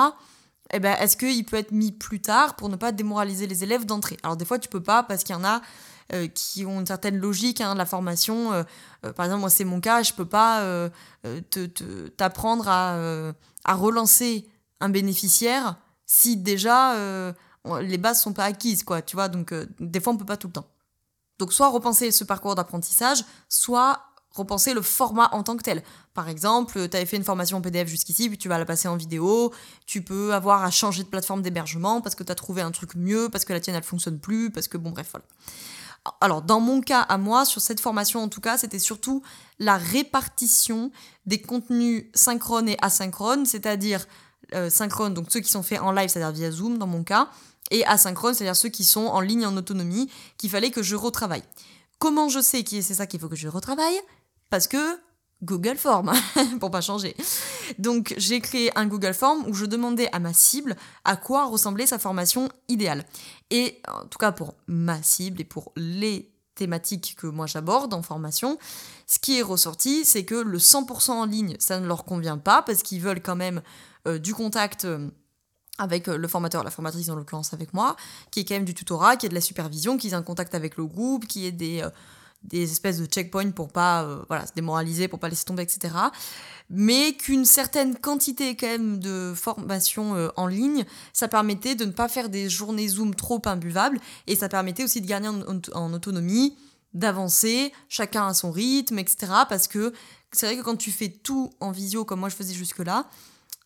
eh 0.74 0.80
ben, 0.80 0.96
est-ce 1.02 1.18
qu'il 1.18 1.44
peut 1.44 1.58
être 1.58 1.74
mis 1.74 1.92
plus 1.92 2.22
tard 2.22 2.56
pour 2.56 2.70
ne 2.70 2.78
pas 2.78 2.94
démoraliser 2.94 3.46
les 3.46 3.64
élèves 3.66 3.86
d'entrée? 3.86 4.16
Alors 4.24 4.38
des 4.38 4.46
fois, 4.46 4.58
tu 4.58 4.70
peux 4.70 4.82
pas 4.82 5.04
parce 5.04 5.26
qu'il 5.26 5.36
y 5.36 5.38
en 5.38 5.44
a 5.44 5.62
euh, 6.14 6.28
qui 6.28 6.66
ont 6.66 6.80
une 6.80 6.86
certaine 6.86 7.18
logique 7.18 7.62
hein, 7.62 7.74
de 7.74 7.78
la 7.78 7.86
formation. 7.86 8.52
Euh, 8.52 8.64
euh, 9.06 9.14
par 9.14 9.26
exemple, 9.26 9.42
moi, 9.42 9.50
c'est 9.50 9.64
mon 9.64 9.80
cas, 9.80 10.04
je 10.04 10.14
peux 10.14 10.26
pas 10.26 10.90
t'apprendre 12.18 12.68
à, 12.68 13.74
relancer 13.74 14.48
un 14.80 14.90
bénéficiaire 14.90 15.78
si 16.06 16.38
déjà 16.38 16.96
les 17.82 17.98
bases 17.98 18.22
sont 18.22 18.34
pas 18.34 18.46
acquises, 18.46 18.84
quoi, 18.84 19.02
tu 19.02 19.16
vois. 19.16 19.28
Donc, 19.28 19.54
des 19.80 20.00
fois, 20.00 20.14
on 20.14 20.18
peut 20.18 20.26
pas 20.26 20.38
tout 20.38 20.48
le 20.48 20.54
temps. 20.54 20.68
Donc 21.40 21.54
soit 21.54 21.70
repenser 21.70 22.12
ce 22.12 22.24
parcours 22.24 22.54
d'apprentissage, 22.54 23.26
soit 23.50 24.12
repenser 24.32 24.74
le 24.74 24.82
format 24.82 25.30
en 25.34 25.44
tant 25.44 25.58
que 25.58 25.64
tel. 25.64 25.84
Par 26.14 26.30
exemple, 26.30 26.88
tu 26.90 26.98
avais 26.98 27.06
fait 27.06 27.18
une 27.18 27.24
formation 27.24 27.58
en 27.58 27.62
PDF 27.62 27.88
jusqu'ici, 27.88 28.30
puis 28.30 28.38
tu 28.38 28.48
vas 28.48 28.58
la 28.58 28.66
passer 28.66 28.88
en 28.88 28.96
vidéo, 28.96 29.52
tu 29.86 30.02
peux 30.02 30.34
avoir 30.34 30.64
à 30.64 30.72
changer 30.72 31.04
de 31.04 31.08
plateforme 31.08 31.42
d'hébergement 31.42 32.02
parce 32.02 32.16
que 32.16 32.24
tu 32.24 32.32
as 32.32 32.36
trouvé 32.36 32.62
un 32.62 32.72
truc 32.72 32.96
mieux, 32.96 33.30
parce 33.30 33.46
que 33.46 33.54
la 33.54 33.60
tienne 33.60 33.76
elle 33.76 33.84
fonctionne 33.84 34.20
plus, 34.20 34.52
parce 34.52 34.68
que 34.68 34.78
bon 34.78 34.92
bref 34.92 35.10
voilà. 35.12 35.26
Alors 36.20 36.42
dans 36.42 36.60
mon 36.60 36.82
cas 36.82 37.02
à 37.02 37.18
moi, 37.18 37.46
sur 37.46 37.62
cette 37.62 37.80
formation 37.80 38.22
en 38.22 38.28
tout 38.28 38.42
cas, 38.42 38.58
c'était 38.58 38.80
surtout 38.80 39.22
la 39.60 39.78
répartition 39.78 40.92
des 41.26 41.42
contenus 41.42 42.06
synchrones 42.16 42.70
et 42.70 42.78
asynchrones, 42.82 43.46
c'est-à-dire 43.46 44.06
euh, 44.54 44.70
synchrones, 44.70 45.14
donc 45.14 45.28
ceux 45.30 45.40
qui 45.40 45.52
sont 45.52 45.64
faits 45.64 45.80
en 45.80 45.92
live, 45.92 46.10
c'est-à-dire 46.10 46.32
via 46.32 46.52
Zoom 46.52 46.78
dans 46.78 46.88
mon 46.88 47.04
cas, 47.04 47.30
et 47.70 47.86
asynchrones, 47.86 48.34
c'est-à-dire 48.34 48.56
ceux 48.56 48.70
qui 48.70 48.84
sont 48.84 49.06
en 49.06 49.20
ligne 49.20 49.46
en 49.46 49.56
autonomie, 49.56 50.10
qu'il 50.38 50.50
fallait 50.50 50.72
que 50.72 50.82
je 50.82 50.96
retravaille. 50.96 51.44
Comment 52.00 52.30
je 52.30 52.40
sais 52.40 52.64
que 52.64 52.82
c'est 52.82 52.96
ça 52.96 53.06
qu'il 53.06 53.20
faut 53.20 53.30
que 53.30 53.36
je 53.36 53.48
retravaille? 53.48 54.00
Parce 54.50 54.68
que 54.68 55.00
Google 55.44 55.78
Form, 55.78 56.12
pour 56.60 56.72
pas 56.72 56.82
changer. 56.82 57.16
Donc 57.80 58.14
j'ai 58.18 58.42
créé 58.42 58.78
un 58.78 58.86
Google 58.86 59.14
Form 59.14 59.46
où 59.48 59.54
je 59.54 59.66
demandais 59.66 60.10
à 60.12 60.20
ma 60.20 60.34
cible 60.34 60.76
à 61.04 61.16
quoi 61.16 61.46
ressemblait 61.46 61.88
sa 61.88 61.98
formation 61.98 62.50
idéale. 62.68 63.06
Et 63.50 63.82
en 63.88 64.06
tout 64.06 64.20
cas 64.20 64.32
pour 64.32 64.56
ma 64.68 65.02
cible 65.02 65.42
et 65.42 65.46
pour 65.46 65.72
les 65.76 66.32
thématiques 66.56 67.16
que 67.18 67.28
moi 67.28 67.48
j'aborde 67.48 67.94
en 67.94 68.04
formation, 68.04 68.60
ce 69.08 69.20
qui 69.20 69.40
est 69.40 69.42
ressorti, 69.42 70.06
c'est 70.06 70.26
que 70.26 70.36
le 70.36 70.58
100% 70.60 71.12
en 71.12 71.26
ligne, 71.26 71.56
ça 71.60 71.80
ne 71.80 71.88
leur 71.88 72.06
convient 72.06 72.38
pas 72.38 72.62
parce 72.62 72.84
qu'ils 72.84 73.02
veulent 73.02 73.22
quand 73.22 73.36
même 73.36 73.62
euh, 74.08 74.20
du 74.20 74.34
contact. 74.34 74.86
Euh, 74.86 75.10
avec 75.78 76.10
euh, 76.10 76.18
le 76.18 76.28
formateur, 76.28 76.64
la 76.64 76.70
formatrice 76.70 77.10
en 77.10 77.16
l'occurrence 77.16 77.54
avec 77.54 77.74
moi, 77.74 77.96
qui 78.30 78.42
est 78.42 78.46
quand 78.46 78.54
même 78.54 78.66
du 78.66 78.76
tutorat, 78.76 79.16
qui 79.18 79.26
est 79.26 79.30
de 79.30 79.34
la 79.34 79.42
supervision, 79.42 79.98
qui 79.98 80.10
est 80.10 80.14
un 80.14 80.22
contact 80.22 80.54
avec 80.54 80.78
le 80.78 80.86
groupe, 80.86 81.26
qui 81.26 81.48
est 81.48 81.52
des, 81.52 81.84
des 82.44 82.64
espèces 82.64 83.00
de 83.00 83.06
checkpoints 83.06 83.52
pour 83.52 83.70
pas 83.70 84.04
euh, 84.04 84.24
voilà, 84.28 84.46
se 84.46 84.54
démoraliser, 84.54 85.08
pour 85.08 85.20
pas 85.20 85.30
laisser 85.30 85.46
tomber, 85.46 85.64
etc. 85.64 85.94
Mais 86.70 87.14
qu'une 87.14 87.46
certaine 87.46 87.96
quantité 87.98 88.56
quand 88.56 88.68
même 88.68 89.00
de 89.00 89.34
formation 89.36 90.16
euh, 90.16 90.30
en 90.38 90.48
ligne, 90.48 90.86
ça 91.14 91.28
permettait 91.28 91.76
de 91.76 91.86
ne 91.86 91.92
pas 91.92 92.08
faire 92.08 92.30
des 92.30 92.50
journées 92.50 92.88
Zoom 92.88 93.14
trop 93.14 93.42
imbuvables 93.46 94.00
et 94.28 94.36
ça 94.36 94.50
permettait 94.50 94.84
aussi 94.84 95.02
de 95.02 95.08
gagner 95.08 95.30
en, 95.74 95.94
autonomie, 95.94 96.56
d'avancer, 96.94 97.74
chacun 97.90 98.28
à 98.28 98.34
son 98.34 98.52
rythme, 98.52 99.00
etc. 99.00 99.32
Parce 99.48 99.68
que 99.68 99.94
c'est 100.32 100.46
vrai 100.48 100.58
que 100.58 100.64
quand 100.64 100.78
tu 100.78 100.92
fais 100.92 101.10
tout 101.10 101.52
en 101.60 101.72
visio 101.72 102.06
comme 102.06 102.22
moi 102.22 102.30
je 102.30 102.36
faisais 102.36 102.54
jusque-là, 102.54 103.06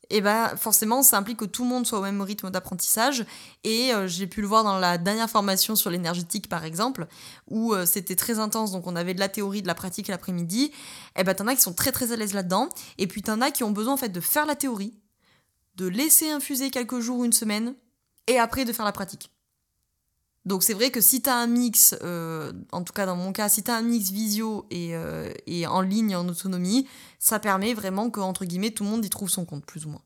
et 0.10 0.22
ben 0.22 0.56
forcément 0.58 1.04
ça 1.04 1.18
implique 1.18 1.40
que 1.40 1.46
tout 1.46 1.64
le 1.64 1.70
monde 1.70 1.86
soit 1.86 2.00
au 2.00 2.02
même 2.02 2.22
rythme 2.22 2.50
d'apprentissage. 2.50 3.26
Et 3.64 3.94
euh, 3.94 4.08
j'ai 4.08 4.28
pu 4.28 4.42
le 4.42 4.48
voir 4.48 4.64
dans 4.64 4.78
la 4.78 4.98
dernière 4.98 5.30
formation 5.30 5.76
sur 5.76 5.90
l'énergétique 5.90 6.50
par 6.50 6.64
exemple 6.66 7.08
où 7.48 7.74
euh, 7.74 7.86
c'était 7.86 8.16
très 8.16 8.40
intense. 8.40 8.72
Donc 8.72 8.88
on 8.88 8.96
avait 8.96 9.14
de 9.14 9.20
la 9.20 9.30
théorie 9.30 9.62
de 9.62 9.68
la 9.68 9.76
pratique 9.76 10.08
l'après-midi. 10.08 10.72
Et 11.18 11.24
ben 11.24 11.34
t'en 11.34 11.48
as 11.48 11.56
qui 11.56 11.62
sont 11.62 11.74
très 11.74 11.92
très 11.92 12.12
à 12.12 12.16
l'aise 12.16 12.34
là-dedans. 12.34 12.70
Et 12.98 13.08
puis 13.08 13.22
t'en 13.22 13.42
as 13.42 13.52
qui 13.52 13.64
ont 13.64 13.72
besoin 13.72 13.94
en 13.94 13.98
fait 13.98 14.10
de 14.10 14.22
faire 14.22 14.46
la 14.46 14.56
théorie 14.56 14.94
de 15.76 15.88
laisser 15.88 16.30
infuser 16.30 16.72
quelques 16.72 17.00
jours 17.00 17.20
ou 17.20 17.26
une 17.26 17.34
semaine 17.34 17.76
et 18.28 18.40
après 18.40 18.66
de 18.66 18.74
faire 18.74 18.86
la 18.86 18.94
pratique 18.94 19.35
donc 20.46 20.64
c'est 20.64 20.74
vrai 20.74 20.92
que 20.92 21.02
si 21.02 21.22
tu 21.24 21.30
as 21.30 21.36
un 21.36 21.48
mix, 21.48 21.96
euh, 22.04 22.54
en 22.72 22.84
tout 22.84 22.94
cas 22.94 23.08
dans 23.08 23.16
mon 23.16 23.34
cas, 23.34 23.50
si 23.50 23.64
tu 23.64 23.72
as 23.72 23.76
un 23.76 23.82
mix 23.82 24.12
visio 24.12 24.68
et, 24.70 24.96
euh, 24.96 25.34
et, 25.48 25.66
en 25.66 25.82
ligne 25.82 26.16
en 26.16 26.28
autonomie, 26.28 26.88
ça 27.18 27.40
permet 27.40 27.74
vraiment 27.74 28.12
que, 28.12 28.20
entre 28.20 28.46
guillemets, 28.46 28.70
tout 28.70 28.84
le 28.84 28.92
monde 28.92 29.04
y 29.04 29.10
trouve 29.10 29.30
son 29.30 29.46
compte, 29.46 29.66
plus 29.66 29.88
ou 29.88 29.90
moins. 29.90 30.04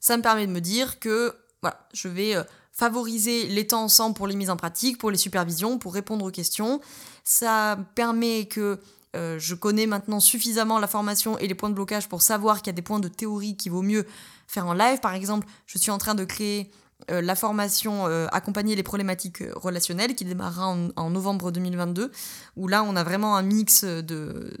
Ça 0.00 0.18
me 0.18 0.22
permet 0.22 0.46
de 0.46 0.52
me 0.52 0.60
dire 0.60 1.00
que 1.00 1.34
voilà, 1.62 1.88
je 1.94 2.08
vais 2.08 2.36
euh, 2.36 2.42
favoriser 2.72 3.46
les 3.46 3.66
temps 3.66 3.84
ensemble 3.84 4.14
pour 4.14 4.26
les 4.26 4.36
mises 4.36 4.50
en 4.50 4.56
pratique, 4.56 4.98
pour 4.98 5.10
les 5.10 5.16
supervisions, 5.16 5.78
pour 5.78 5.94
répondre 5.94 6.26
aux 6.26 6.30
questions. 6.30 6.82
Ça 7.24 7.78
permet 7.94 8.46
que 8.46 8.78
je 9.16 9.54
connais 9.54 9.86
maintenant 9.86 10.18
suffisamment 10.18 10.80
la 10.80 10.88
formation 10.88 11.38
et 11.38 11.46
les 11.46 11.54
points 11.54 11.68
de 11.70 11.74
blocage 11.76 12.08
pour 12.08 12.20
savoir 12.20 12.58
qu'il 12.58 12.66
y 12.66 12.70
a 12.70 12.72
des 12.74 12.82
points 12.82 12.98
de 12.98 13.06
théorie 13.06 13.56
qui 13.56 13.68
vaut 13.68 13.80
mieux 13.80 14.04
faire 14.48 14.66
en 14.66 14.74
live. 14.74 14.98
Par 14.98 15.14
exemple, 15.14 15.46
je 15.66 15.78
suis 15.78 15.92
en 15.92 15.98
train 15.98 16.16
de 16.16 16.24
créer 16.24 16.72
euh, 17.10 17.20
la 17.20 17.34
formation 17.34 18.06
euh, 18.06 18.26
Accompagner 18.32 18.76
les 18.76 18.82
problématiques 18.82 19.42
euh, 19.42 19.52
relationnelles 19.56 20.14
qui 20.14 20.24
démarrera 20.24 20.76
en, 20.96 21.10
novembre 21.10 21.50
2022, 21.50 22.10
où 22.56 22.68
là 22.68 22.82
on 22.82 22.96
a 22.96 23.04
vraiment 23.04 23.36
un 23.36 23.42
mix 23.42 23.84
de, 23.84 24.56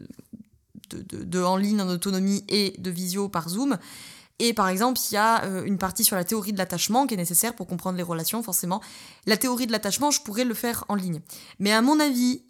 de, 0.90 1.42
en 1.42 1.56
ligne, 1.56 1.80
en 1.80 1.88
autonomie 1.88 2.44
et 2.48 2.74
de 2.78 2.90
visio 2.90 3.28
par 3.28 3.48
Zoom. 3.48 3.78
Et 4.40 4.52
par 4.52 4.68
exemple, 4.68 5.00
il 5.10 5.14
y 5.14 5.16
a 5.16 5.44
une 5.64 5.78
partie 5.78 6.02
sur 6.02 6.16
la 6.16 6.24
théorie 6.24 6.52
de 6.52 6.58
l'attachement 6.58 7.06
qui 7.06 7.14
est 7.14 7.16
nécessaire 7.16 7.54
pour 7.54 7.68
comprendre 7.68 7.96
les 7.96 8.02
relations, 8.02 8.42
forcément. 8.42 8.80
La 9.26 9.36
théorie 9.36 9.68
de 9.68 9.72
l'attachement, 9.72 10.10
je 10.10 10.20
pourrais 10.22 10.44
le 10.44 10.54
faire 10.54 10.84
en 10.88 10.96
ligne. 10.96 11.20
Mais 11.60 11.72
à 11.72 11.80
mon 11.82 12.00
avis, 12.00 12.42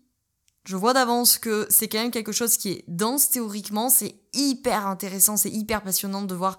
je 0.64 0.76
vois 0.76 0.94
d'avance 0.94 1.38
que 1.38 1.66
c'est 1.68 1.88
quand 1.88 1.98
même 1.98 2.10
quelque 2.10 2.32
chose 2.32 2.56
qui 2.56 2.70
est 2.70 2.84
dense 2.88 3.28
théoriquement, 3.28 3.90
c'est 3.90 4.14
hyper 4.32 4.86
intéressant, 4.86 5.36
c'est 5.36 5.50
hyper 5.50 5.82
passionnant 5.82 6.22
de 6.22 6.34
voir 6.34 6.58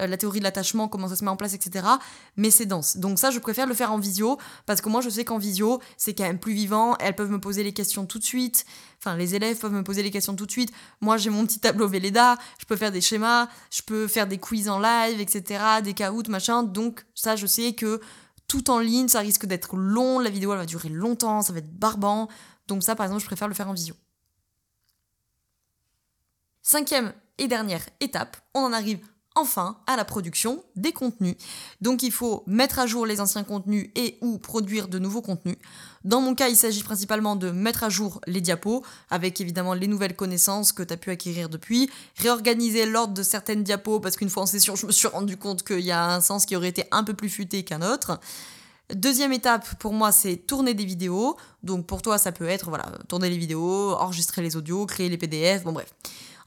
euh, 0.00 0.06
la 0.06 0.16
théorie 0.16 0.38
de 0.38 0.44
l'attachement, 0.44 0.88
comment 0.88 1.08
ça 1.08 1.16
se 1.16 1.24
met 1.24 1.30
en 1.30 1.36
place, 1.36 1.54
etc. 1.54 1.86
Mais 2.36 2.50
c'est 2.50 2.66
dense. 2.66 2.96
Donc 2.96 3.18
ça, 3.18 3.30
je 3.30 3.38
préfère 3.38 3.66
le 3.66 3.74
faire 3.74 3.92
en 3.92 3.98
visio, 3.98 4.38
parce 4.66 4.80
que 4.80 4.88
moi, 4.88 5.00
je 5.00 5.08
sais 5.08 5.24
qu'en 5.24 5.38
visio, 5.38 5.80
c'est 5.96 6.14
quand 6.14 6.24
même 6.24 6.38
plus 6.38 6.54
vivant, 6.54 6.96
elles 6.98 7.14
peuvent 7.14 7.30
me 7.30 7.40
poser 7.40 7.62
les 7.62 7.72
questions 7.72 8.06
tout 8.06 8.18
de 8.18 8.24
suite, 8.24 8.64
enfin, 8.98 9.16
les 9.16 9.34
élèves 9.34 9.58
peuvent 9.58 9.72
me 9.72 9.84
poser 9.84 10.02
les 10.02 10.10
questions 10.10 10.34
tout 10.34 10.46
de 10.46 10.50
suite. 10.50 10.72
Moi, 11.00 11.16
j'ai 11.16 11.30
mon 11.30 11.46
petit 11.46 11.60
tableau 11.60 11.88
Velleda, 11.88 12.36
je 12.58 12.64
peux 12.64 12.76
faire 12.76 12.92
des 12.92 13.00
schémas, 13.00 13.48
je 13.70 13.82
peux 13.82 14.08
faire 14.08 14.26
des 14.26 14.38
quiz 14.38 14.68
en 14.68 14.78
live, 14.78 15.20
etc., 15.20 15.62
des 15.82 15.94
caouts, 15.94 16.28
machin. 16.28 16.62
Donc 16.62 17.04
ça, 17.14 17.36
je 17.36 17.46
sais 17.46 17.74
que 17.74 18.00
tout 18.48 18.70
en 18.70 18.78
ligne, 18.78 19.08
ça 19.08 19.20
risque 19.20 19.46
d'être 19.46 19.76
long, 19.76 20.18
la 20.18 20.30
vidéo, 20.30 20.52
elle 20.52 20.58
va 20.58 20.66
durer 20.66 20.88
longtemps, 20.88 21.42
ça 21.42 21.52
va 21.52 21.60
être 21.60 21.72
barbant. 21.72 22.28
Donc 22.68 22.82
ça, 22.82 22.94
par 22.94 23.06
exemple, 23.06 23.22
je 23.22 23.26
préfère 23.26 23.48
le 23.48 23.54
faire 23.54 23.68
en 23.68 23.74
visio. 23.74 23.94
Cinquième 26.62 27.12
et 27.38 27.46
dernière 27.46 27.84
étape, 28.00 28.36
on 28.54 28.60
en 28.60 28.72
arrive 28.72 29.00
enfin 29.34 29.78
à 29.86 29.96
la 29.96 30.04
production 30.04 30.62
des 30.76 30.92
contenus. 30.92 31.36
Donc 31.80 32.02
il 32.02 32.12
faut 32.12 32.44
mettre 32.46 32.78
à 32.78 32.86
jour 32.86 33.04
les 33.06 33.20
anciens 33.20 33.44
contenus 33.44 33.90
et 33.96 34.16
ou 34.20 34.38
produire 34.38 34.88
de 34.88 34.98
nouveaux 34.98 35.22
contenus. 35.22 35.56
Dans 36.04 36.20
mon 36.20 36.34
cas, 36.34 36.48
il 36.48 36.56
s'agit 36.56 36.82
principalement 36.82 37.34
de 37.34 37.50
mettre 37.50 37.82
à 37.82 37.88
jour 37.88 38.20
les 38.26 38.40
diapos, 38.40 38.84
avec 39.10 39.40
évidemment 39.40 39.74
les 39.74 39.86
nouvelles 39.86 40.14
connaissances 40.14 40.72
que 40.72 40.82
tu 40.82 40.92
as 40.92 40.96
pu 40.96 41.10
acquérir 41.10 41.48
depuis, 41.48 41.90
réorganiser 42.18 42.86
l'ordre 42.86 43.14
de 43.14 43.22
certaines 43.22 43.64
diapos, 43.64 44.00
parce 44.00 44.16
qu'une 44.16 44.30
fois 44.30 44.42
en 44.42 44.46
session, 44.46 44.76
je 44.76 44.86
me 44.86 44.92
suis 44.92 45.08
rendu 45.08 45.36
compte 45.36 45.62
qu'il 45.62 45.80
y 45.80 45.92
a 45.92 46.14
un 46.14 46.20
sens 46.20 46.46
qui 46.46 46.56
aurait 46.56 46.68
été 46.68 46.84
un 46.90 47.04
peu 47.04 47.14
plus 47.14 47.30
futé 47.30 47.64
qu'un 47.64 47.82
autre. 47.82 48.20
Deuxième 48.94 49.32
étape 49.32 49.76
pour 49.76 49.94
moi, 49.94 50.12
c'est 50.12 50.36
tourner 50.36 50.74
des 50.74 50.84
vidéos. 50.84 51.36
Donc 51.62 51.86
pour 51.86 52.02
toi, 52.02 52.18
ça 52.18 52.32
peut 52.32 52.46
être 52.46 52.70
tourner 53.08 53.30
les 53.30 53.38
vidéos, 53.38 53.94
enregistrer 53.94 54.42
les 54.42 54.56
audios, 54.56 54.84
créer 54.84 55.08
les 55.08 55.16
PDF, 55.16 55.64
bon 55.64 55.72
bref. 55.72 55.92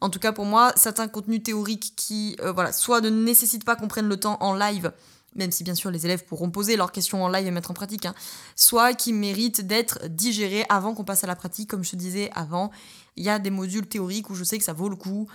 En 0.01 0.09
tout 0.09 0.19
cas, 0.19 0.31
pour 0.31 0.45
moi, 0.45 0.73
certains 0.75 1.07
contenus 1.07 1.43
théoriques 1.43 1.93
qui, 1.95 2.35
euh, 2.41 2.51
voilà, 2.51 2.71
soit 2.71 3.01
ne 3.01 3.09
nécessitent 3.09 3.65
pas 3.65 3.75
qu'on 3.75 3.87
prenne 3.87 4.07
le 4.07 4.17
temps 4.17 4.37
en 4.41 4.53
live, 4.53 4.91
même 5.35 5.51
si 5.51 5.63
bien 5.63 5.75
sûr 5.75 5.91
les 5.91 6.05
élèves 6.05 6.23
pourront 6.25 6.49
poser 6.49 6.75
leurs 6.75 6.91
questions 6.91 7.23
en 7.23 7.29
live 7.29 7.47
et 7.47 7.51
mettre 7.51 7.71
en 7.71 7.73
pratique, 7.73 8.05
hein, 8.05 8.13
soit 8.55 8.93
qui 8.93 9.13
méritent 9.13 9.65
d'être 9.65 10.07
digérés 10.07 10.65
avant 10.69 10.93
qu'on 10.93 11.03
passe 11.03 11.23
à 11.23 11.27
la 11.27 11.35
pratique, 11.35 11.69
comme 11.69 11.83
je 11.83 11.91
te 11.91 11.95
disais 11.95 12.29
avant. 12.35 12.71
Il 13.15 13.23
y 13.23 13.29
a 13.29 13.39
des 13.39 13.49
modules 13.49 13.87
théoriques 13.87 14.29
où 14.29 14.35
je 14.35 14.43
sais 14.43 14.57
que 14.57 14.63
ça 14.63 14.73
vaut 14.73 14.89
le 14.89 14.95
coup 14.95 15.27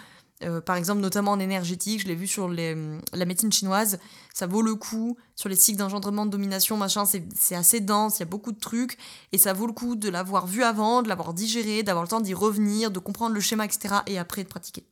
euh, 0.45 0.61
par 0.61 0.77
exemple, 0.77 1.01
notamment 1.01 1.33
en 1.33 1.41
énergétique, 1.41 2.01
je 2.01 2.07
l'ai 2.07 2.15
vu 2.15 2.27
sur 2.27 2.49
la 2.49 3.25
médecine 3.25 3.53
chinoise, 3.53 3.99
ça 4.35 4.47
vaut 4.47 4.63
le 4.63 4.75
coup. 4.75 5.17
Sur 5.35 5.49
les 5.49 5.57
cycles 5.57 5.79
d'engendrement, 5.79 6.27
de 6.27 6.31
domination, 6.31 6.77
machin, 6.77 7.05
c'est 7.05 7.55
assez 7.55 7.81
dense, 7.81 8.19
il 8.19 8.21
y 8.21 8.23
a 8.23 8.27
beaucoup 8.27 8.53
de 8.53 8.61
trucs, 8.61 8.99
et 9.33 9.39
ça 9.39 9.53
vaut 9.53 9.67
le 9.67 9.73
coup 9.73 9.97
de 9.97 10.09
l'avoir 10.09 10.47
vu 10.47 10.63
avant, 10.63 11.03
de 11.03 11.09
l'avoir 11.09 11.35
digéré, 11.35 11.83
d'avoir 11.83 12.05
le 12.05 12.09
temps 12.09 12.21
d'y 12.21 12.35
revenir, 12.35 12.91
de 12.91 12.99
comprendre 12.99 13.35
le 13.35 13.41
schéma, 13.41 13.65
etc., 13.65 13.97
et 14.07 14.19
après 14.19 14.45
de 14.45 14.49
pratiquer. 14.49 14.85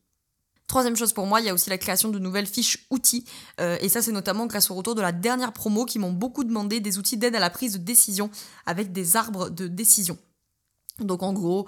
Troisième 0.71 0.95
chose 0.95 1.11
pour 1.11 1.27
moi, 1.27 1.41
il 1.41 1.47
y 1.47 1.49
a 1.49 1.53
aussi 1.53 1.69
la 1.69 1.77
création 1.77 2.07
de 2.07 2.17
nouvelles 2.17 2.45
fiches 2.47 2.87
outils. 2.91 3.25
Euh, 3.59 3.77
et 3.81 3.89
ça, 3.89 4.01
c'est 4.01 4.13
notamment 4.13 4.45
grâce 4.45 4.71
au 4.71 4.73
retour 4.73 4.95
de 4.95 5.01
la 5.01 5.11
dernière 5.11 5.51
promo 5.51 5.83
qui 5.83 5.99
m'ont 5.99 6.13
beaucoup 6.13 6.45
demandé 6.45 6.79
des 6.79 6.97
outils 6.97 7.17
d'aide 7.17 7.35
à 7.35 7.39
la 7.39 7.49
prise 7.49 7.73
de 7.73 7.77
décision 7.79 8.29
avec 8.65 8.93
des 8.93 9.17
arbres 9.17 9.49
de 9.49 9.67
décision. 9.67 10.17
Donc 10.99 11.23
en 11.23 11.33
gros, 11.33 11.67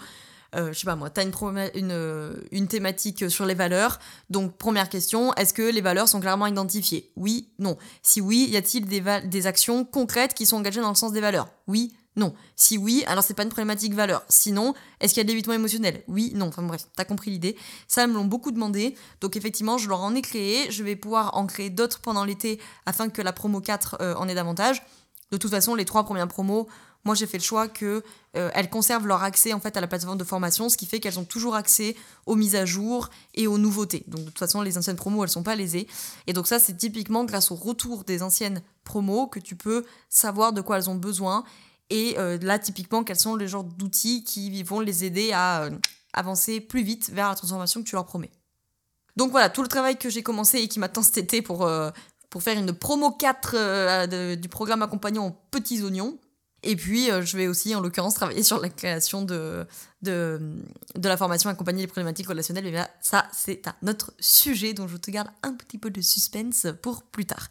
euh, 0.55 0.73
je 0.73 0.79
sais 0.79 0.85
pas 0.85 0.95
moi, 0.95 1.09
tu 1.09 1.19
as 1.19 1.23
une, 1.23 1.91
euh, 1.91 2.33
une, 2.51 2.67
thématique 2.67 3.29
sur 3.29 3.45
les 3.45 3.53
valeurs. 3.53 3.99
Donc, 4.29 4.57
première 4.57 4.89
question, 4.89 5.33
est-ce 5.33 5.53
que 5.53 5.63
les 5.63 5.81
valeurs 5.81 6.07
sont 6.07 6.19
clairement 6.19 6.47
identifiées? 6.47 7.11
Oui, 7.15 7.49
non. 7.59 7.77
Si 8.01 8.21
oui, 8.21 8.47
y 8.49 8.57
a-t-il 8.57 8.85
des, 8.85 9.03
des 9.25 9.47
actions 9.47 9.85
concrètes 9.85 10.33
qui 10.33 10.45
sont 10.45 10.57
engagées 10.57 10.81
dans 10.81 10.89
le 10.89 10.95
sens 10.95 11.11
des 11.11 11.21
valeurs? 11.21 11.49
Oui, 11.67 11.93
non. 12.15 12.33
Si 12.55 12.77
oui, 12.77 13.03
alors 13.07 13.23
c'est 13.23 13.33
pas 13.33 13.43
une 13.43 13.49
problématique 13.49 13.93
valeur. 13.93 14.23
Sinon, 14.29 14.73
est-ce 14.99 15.13
qu'il 15.13 15.21
y 15.21 15.21
a 15.21 15.23
de 15.25 15.29
l'évitement 15.29 15.53
émotionnel? 15.53 16.03
Oui, 16.07 16.31
non. 16.35 16.47
Enfin 16.47 16.61
bref, 16.61 16.85
t'as 16.95 17.05
compris 17.05 17.31
l'idée. 17.31 17.57
Ça, 17.87 18.05
me 18.05 18.13
l'ont 18.13 18.25
beaucoup 18.25 18.51
demandé. 18.51 18.95
Donc 19.21 19.35
effectivement, 19.35 19.77
je 19.77 19.89
leur 19.89 20.01
en 20.01 20.13
ai 20.13 20.21
créé. 20.21 20.69
Je 20.69 20.83
vais 20.83 20.95
pouvoir 20.95 21.35
en 21.35 21.47
créer 21.47 21.69
d'autres 21.69 22.01
pendant 22.01 22.23
l'été 22.23 22.59
afin 22.85 23.09
que 23.09 23.21
la 23.21 23.33
promo 23.33 23.61
4 23.61 23.97
euh, 24.01 24.15
en 24.15 24.27
ait 24.27 24.35
davantage. 24.35 24.83
De 25.31 25.37
toute 25.37 25.49
façon, 25.49 25.73
les 25.73 25.85
trois 25.85 26.03
premières 26.03 26.27
promos, 26.27 26.67
moi 27.05 27.15
j'ai 27.15 27.27
fait 27.27 27.37
le 27.37 27.43
choix 27.43 27.67
que 27.67 28.03
euh, 28.35 28.49
elles 28.53 28.69
conservent 28.69 29.07
leur 29.07 29.23
accès 29.23 29.53
en 29.53 29.59
fait 29.59 29.75
à 29.77 29.81
la 29.81 29.87
plateforme 29.87 30.17
de 30.17 30.23
formation, 30.23 30.69
ce 30.69 30.77
qui 30.77 30.85
fait 30.85 30.99
qu'elles 30.99 31.19
ont 31.19 31.25
toujours 31.25 31.55
accès 31.55 31.95
aux 32.25 32.35
mises 32.35 32.55
à 32.55 32.65
jour 32.65 33.09
et 33.35 33.47
aux 33.47 33.57
nouveautés. 33.57 34.03
Donc 34.07 34.21
de 34.21 34.25
toute 34.25 34.39
façon, 34.39 34.61
les 34.61 34.77
anciennes 34.77 34.95
promos, 34.95 35.23
elles 35.23 35.29
sont 35.29 35.43
pas 35.43 35.55
lésées. 35.55 35.87
Et 36.27 36.33
donc 36.33 36.47
ça, 36.47 36.59
c'est 36.59 36.75
typiquement 36.75 37.25
grâce 37.25 37.51
au 37.51 37.55
retour 37.55 38.03
des 38.05 38.23
anciennes 38.23 38.61
promos 38.83 39.27
que 39.27 39.39
tu 39.39 39.55
peux 39.55 39.85
savoir 40.09 40.53
de 40.53 40.61
quoi 40.61 40.77
elles 40.77 40.89
ont 40.89 40.95
besoin 40.95 41.43
Et 41.89 42.15
euh, 42.17 42.37
là, 42.41 42.57
typiquement, 42.57 43.03
quels 43.03 43.19
sont 43.19 43.35
les 43.35 43.47
genres 43.47 43.65
d'outils 43.65 44.23
qui 44.23 44.63
vont 44.63 44.79
les 44.79 45.03
aider 45.03 45.31
à 45.33 45.63
euh, 45.63 45.71
avancer 46.13 46.61
plus 46.61 46.83
vite 46.83 47.09
vers 47.11 47.29
la 47.29 47.35
transformation 47.35 47.83
que 47.83 47.87
tu 47.87 47.95
leur 47.95 48.05
promets. 48.05 48.31
Donc 49.15 49.31
voilà, 49.31 49.49
tout 49.49 49.61
le 49.61 49.67
travail 49.67 49.97
que 49.97 50.09
j'ai 50.09 50.23
commencé 50.23 50.57
et 50.57 50.67
qui 50.67 50.79
m'attend 50.79 51.03
cet 51.03 51.17
été 51.17 51.43
pour, 51.43 51.69
pour 52.31 52.41
faire 52.41 52.57
une 52.57 52.73
promo 52.73 53.11
4 53.11 54.35
du 54.35 54.49
programme 54.49 54.81
accompagnant 54.81 55.25
en 55.25 55.31
petits 55.51 55.83
oignons. 55.83 56.17
Et 56.63 56.75
puis, 56.75 57.07
je 57.07 57.37
vais 57.37 57.47
aussi, 57.47 57.75
en 57.75 57.81
l'occurrence, 57.81 58.15
travailler 58.15 58.43
sur 58.43 58.59
la 58.59 58.69
création 58.69 59.21
de, 59.21 59.65
de, 60.01 60.39
de 60.95 61.07
la 61.09 61.17
formation 61.17 61.49
accompagner 61.49 61.81
les 61.81 61.87
problématiques 61.87 62.27
relationnelles. 62.27 62.63
Mais 62.63 62.71
là, 62.71 62.89
ça, 63.01 63.27
c'est 63.33 63.67
un 63.67 63.87
autre 63.87 64.13
sujet 64.19 64.73
dont 64.73 64.87
je 64.87 64.97
te 64.97 65.11
garde 65.11 65.29
un 65.43 65.53
petit 65.53 65.77
peu 65.77 65.89
de 65.89 66.01
suspense 66.01 66.67
pour 66.81 67.03
plus 67.03 67.25
tard. 67.25 67.49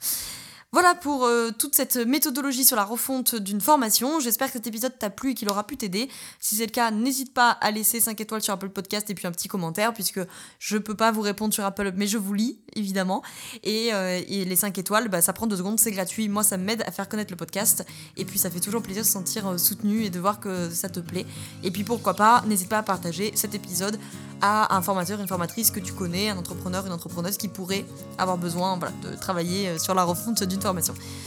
Voilà 0.74 0.94
pour 0.94 1.26
euh, 1.26 1.50
toute 1.50 1.74
cette 1.74 1.98
méthodologie 1.98 2.64
sur 2.64 2.76
la 2.76 2.84
refonte 2.84 3.34
d'une 3.34 3.60
formation. 3.60 4.20
J'espère 4.20 4.46
que 4.46 4.54
cet 4.54 4.66
épisode 4.66 4.98
t'a 4.98 5.10
plu 5.10 5.32
et 5.32 5.34
qu'il 5.34 5.50
aura 5.50 5.66
pu 5.66 5.76
t'aider. 5.76 6.08
Si 6.40 6.56
c'est 6.56 6.64
le 6.64 6.70
cas, 6.70 6.90
n'hésite 6.90 7.34
pas 7.34 7.50
à 7.50 7.70
laisser 7.70 8.00
5 8.00 8.18
étoiles 8.18 8.40
sur 8.40 8.54
Apple 8.54 8.70
Podcast 8.70 9.10
et 9.10 9.14
puis 9.14 9.26
un 9.26 9.32
petit 9.32 9.48
commentaire 9.48 9.92
puisque 9.92 10.20
je 10.58 10.78
peux 10.78 10.94
pas 10.94 11.12
vous 11.12 11.20
répondre 11.20 11.52
sur 11.52 11.62
Apple, 11.62 11.92
mais 11.94 12.06
je 12.06 12.16
vous 12.16 12.32
lis 12.32 12.58
évidemment. 12.74 13.22
Et, 13.64 13.90
euh, 13.92 14.22
les 14.26 14.56
5 14.56 14.78
étoiles, 14.78 15.08
bah, 15.10 15.20
ça 15.20 15.34
prend 15.34 15.46
2 15.46 15.58
secondes, 15.58 15.78
c'est 15.78 15.90
gratuit. 15.90 16.30
Moi, 16.30 16.42
ça 16.42 16.56
m'aide 16.56 16.82
à 16.86 16.90
faire 16.90 17.06
connaître 17.06 17.30
le 17.30 17.36
podcast 17.36 17.84
et 18.16 18.24
puis 18.24 18.38
ça 18.38 18.50
fait 18.50 18.60
toujours 18.60 18.80
plaisir 18.80 19.02
de 19.02 19.06
se 19.06 19.12
sentir 19.12 19.46
euh, 19.46 19.58
soutenu 19.58 20.04
et 20.04 20.08
de 20.08 20.18
voir 20.18 20.40
que 20.40 20.70
ça 20.70 20.88
te 20.88 21.00
plaît. 21.00 21.26
Et 21.62 21.70
puis 21.70 21.84
pourquoi 21.84 22.14
pas, 22.14 22.44
n'hésite 22.46 22.70
pas 22.70 22.78
à 22.78 22.82
partager 22.82 23.32
cet 23.34 23.54
épisode 23.54 23.98
à 24.40 24.74
un 24.74 24.80
formateur, 24.80 25.20
une 25.20 25.28
formatrice 25.28 25.70
que 25.70 25.80
tu 25.80 25.92
connais, 25.92 26.30
un 26.30 26.38
entrepreneur, 26.38 26.84
une 26.86 26.92
entrepreneuse 26.92 27.36
qui 27.36 27.46
pourrait 27.46 27.84
avoir 28.16 28.38
besoin 28.38 28.76
de 28.76 29.14
travailler 29.14 29.78
sur 29.78 29.94
la 29.94 30.02
refonte 30.02 30.42
d'une 30.42 30.61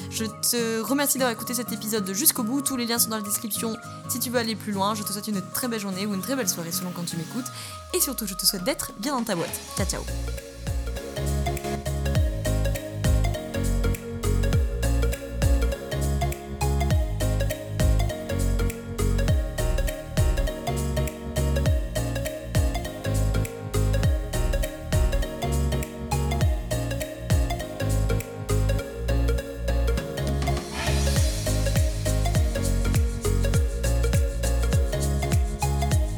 Je 0.09 0.25
te 0.25 0.81
remercie 0.81 1.17
d'avoir 1.17 1.33
écouté 1.33 1.53
cet 1.53 1.71
épisode 1.71 2.11
jusqu'au 2.13 2.43
bout. 2.43 2.61
Tous 2.61 2.77
les 2.77 2.85
liens 2.85 2.99
sont 2.99 3.09
dans 3.09 3.17
la 3.17 3.23
description 3.23 3.75
si 4.07 4.19
tu 4.19 4.29
veux 4.29 4.39
aller 4.39 4.55
plus 4.55 4.71
loin. 4.71 4.95
Je 4.95 5.03
te 5.03 5.11
souhaite 5.11 5.27
une 5.27 5.41
très 5.53 5.67
belle 5.67 5.79
journée 5.79 6.05
ou 6.05 6.13
une 6.13 6.21
très 6.21 6.35
belle 6.35 6.49
soirée 6.49 6.71
selon 6.71 6.91
quand 6.91 7.05
tu 7.05 7.17
m'écoutes. 7.17 7.51
Et 7.93 7.99
surtout, 7.99 8.25
je 8.27 8.33
te 8.33 8.45
souhaite 8.45 8.63
d'être 8.63 8.91
bien 8.99 9.15
dans 9.15 9.23
ta 9.23 9.35
boîte. 9.35 9.59
Ciao 9.77 9.85
ciao 9.85 10.54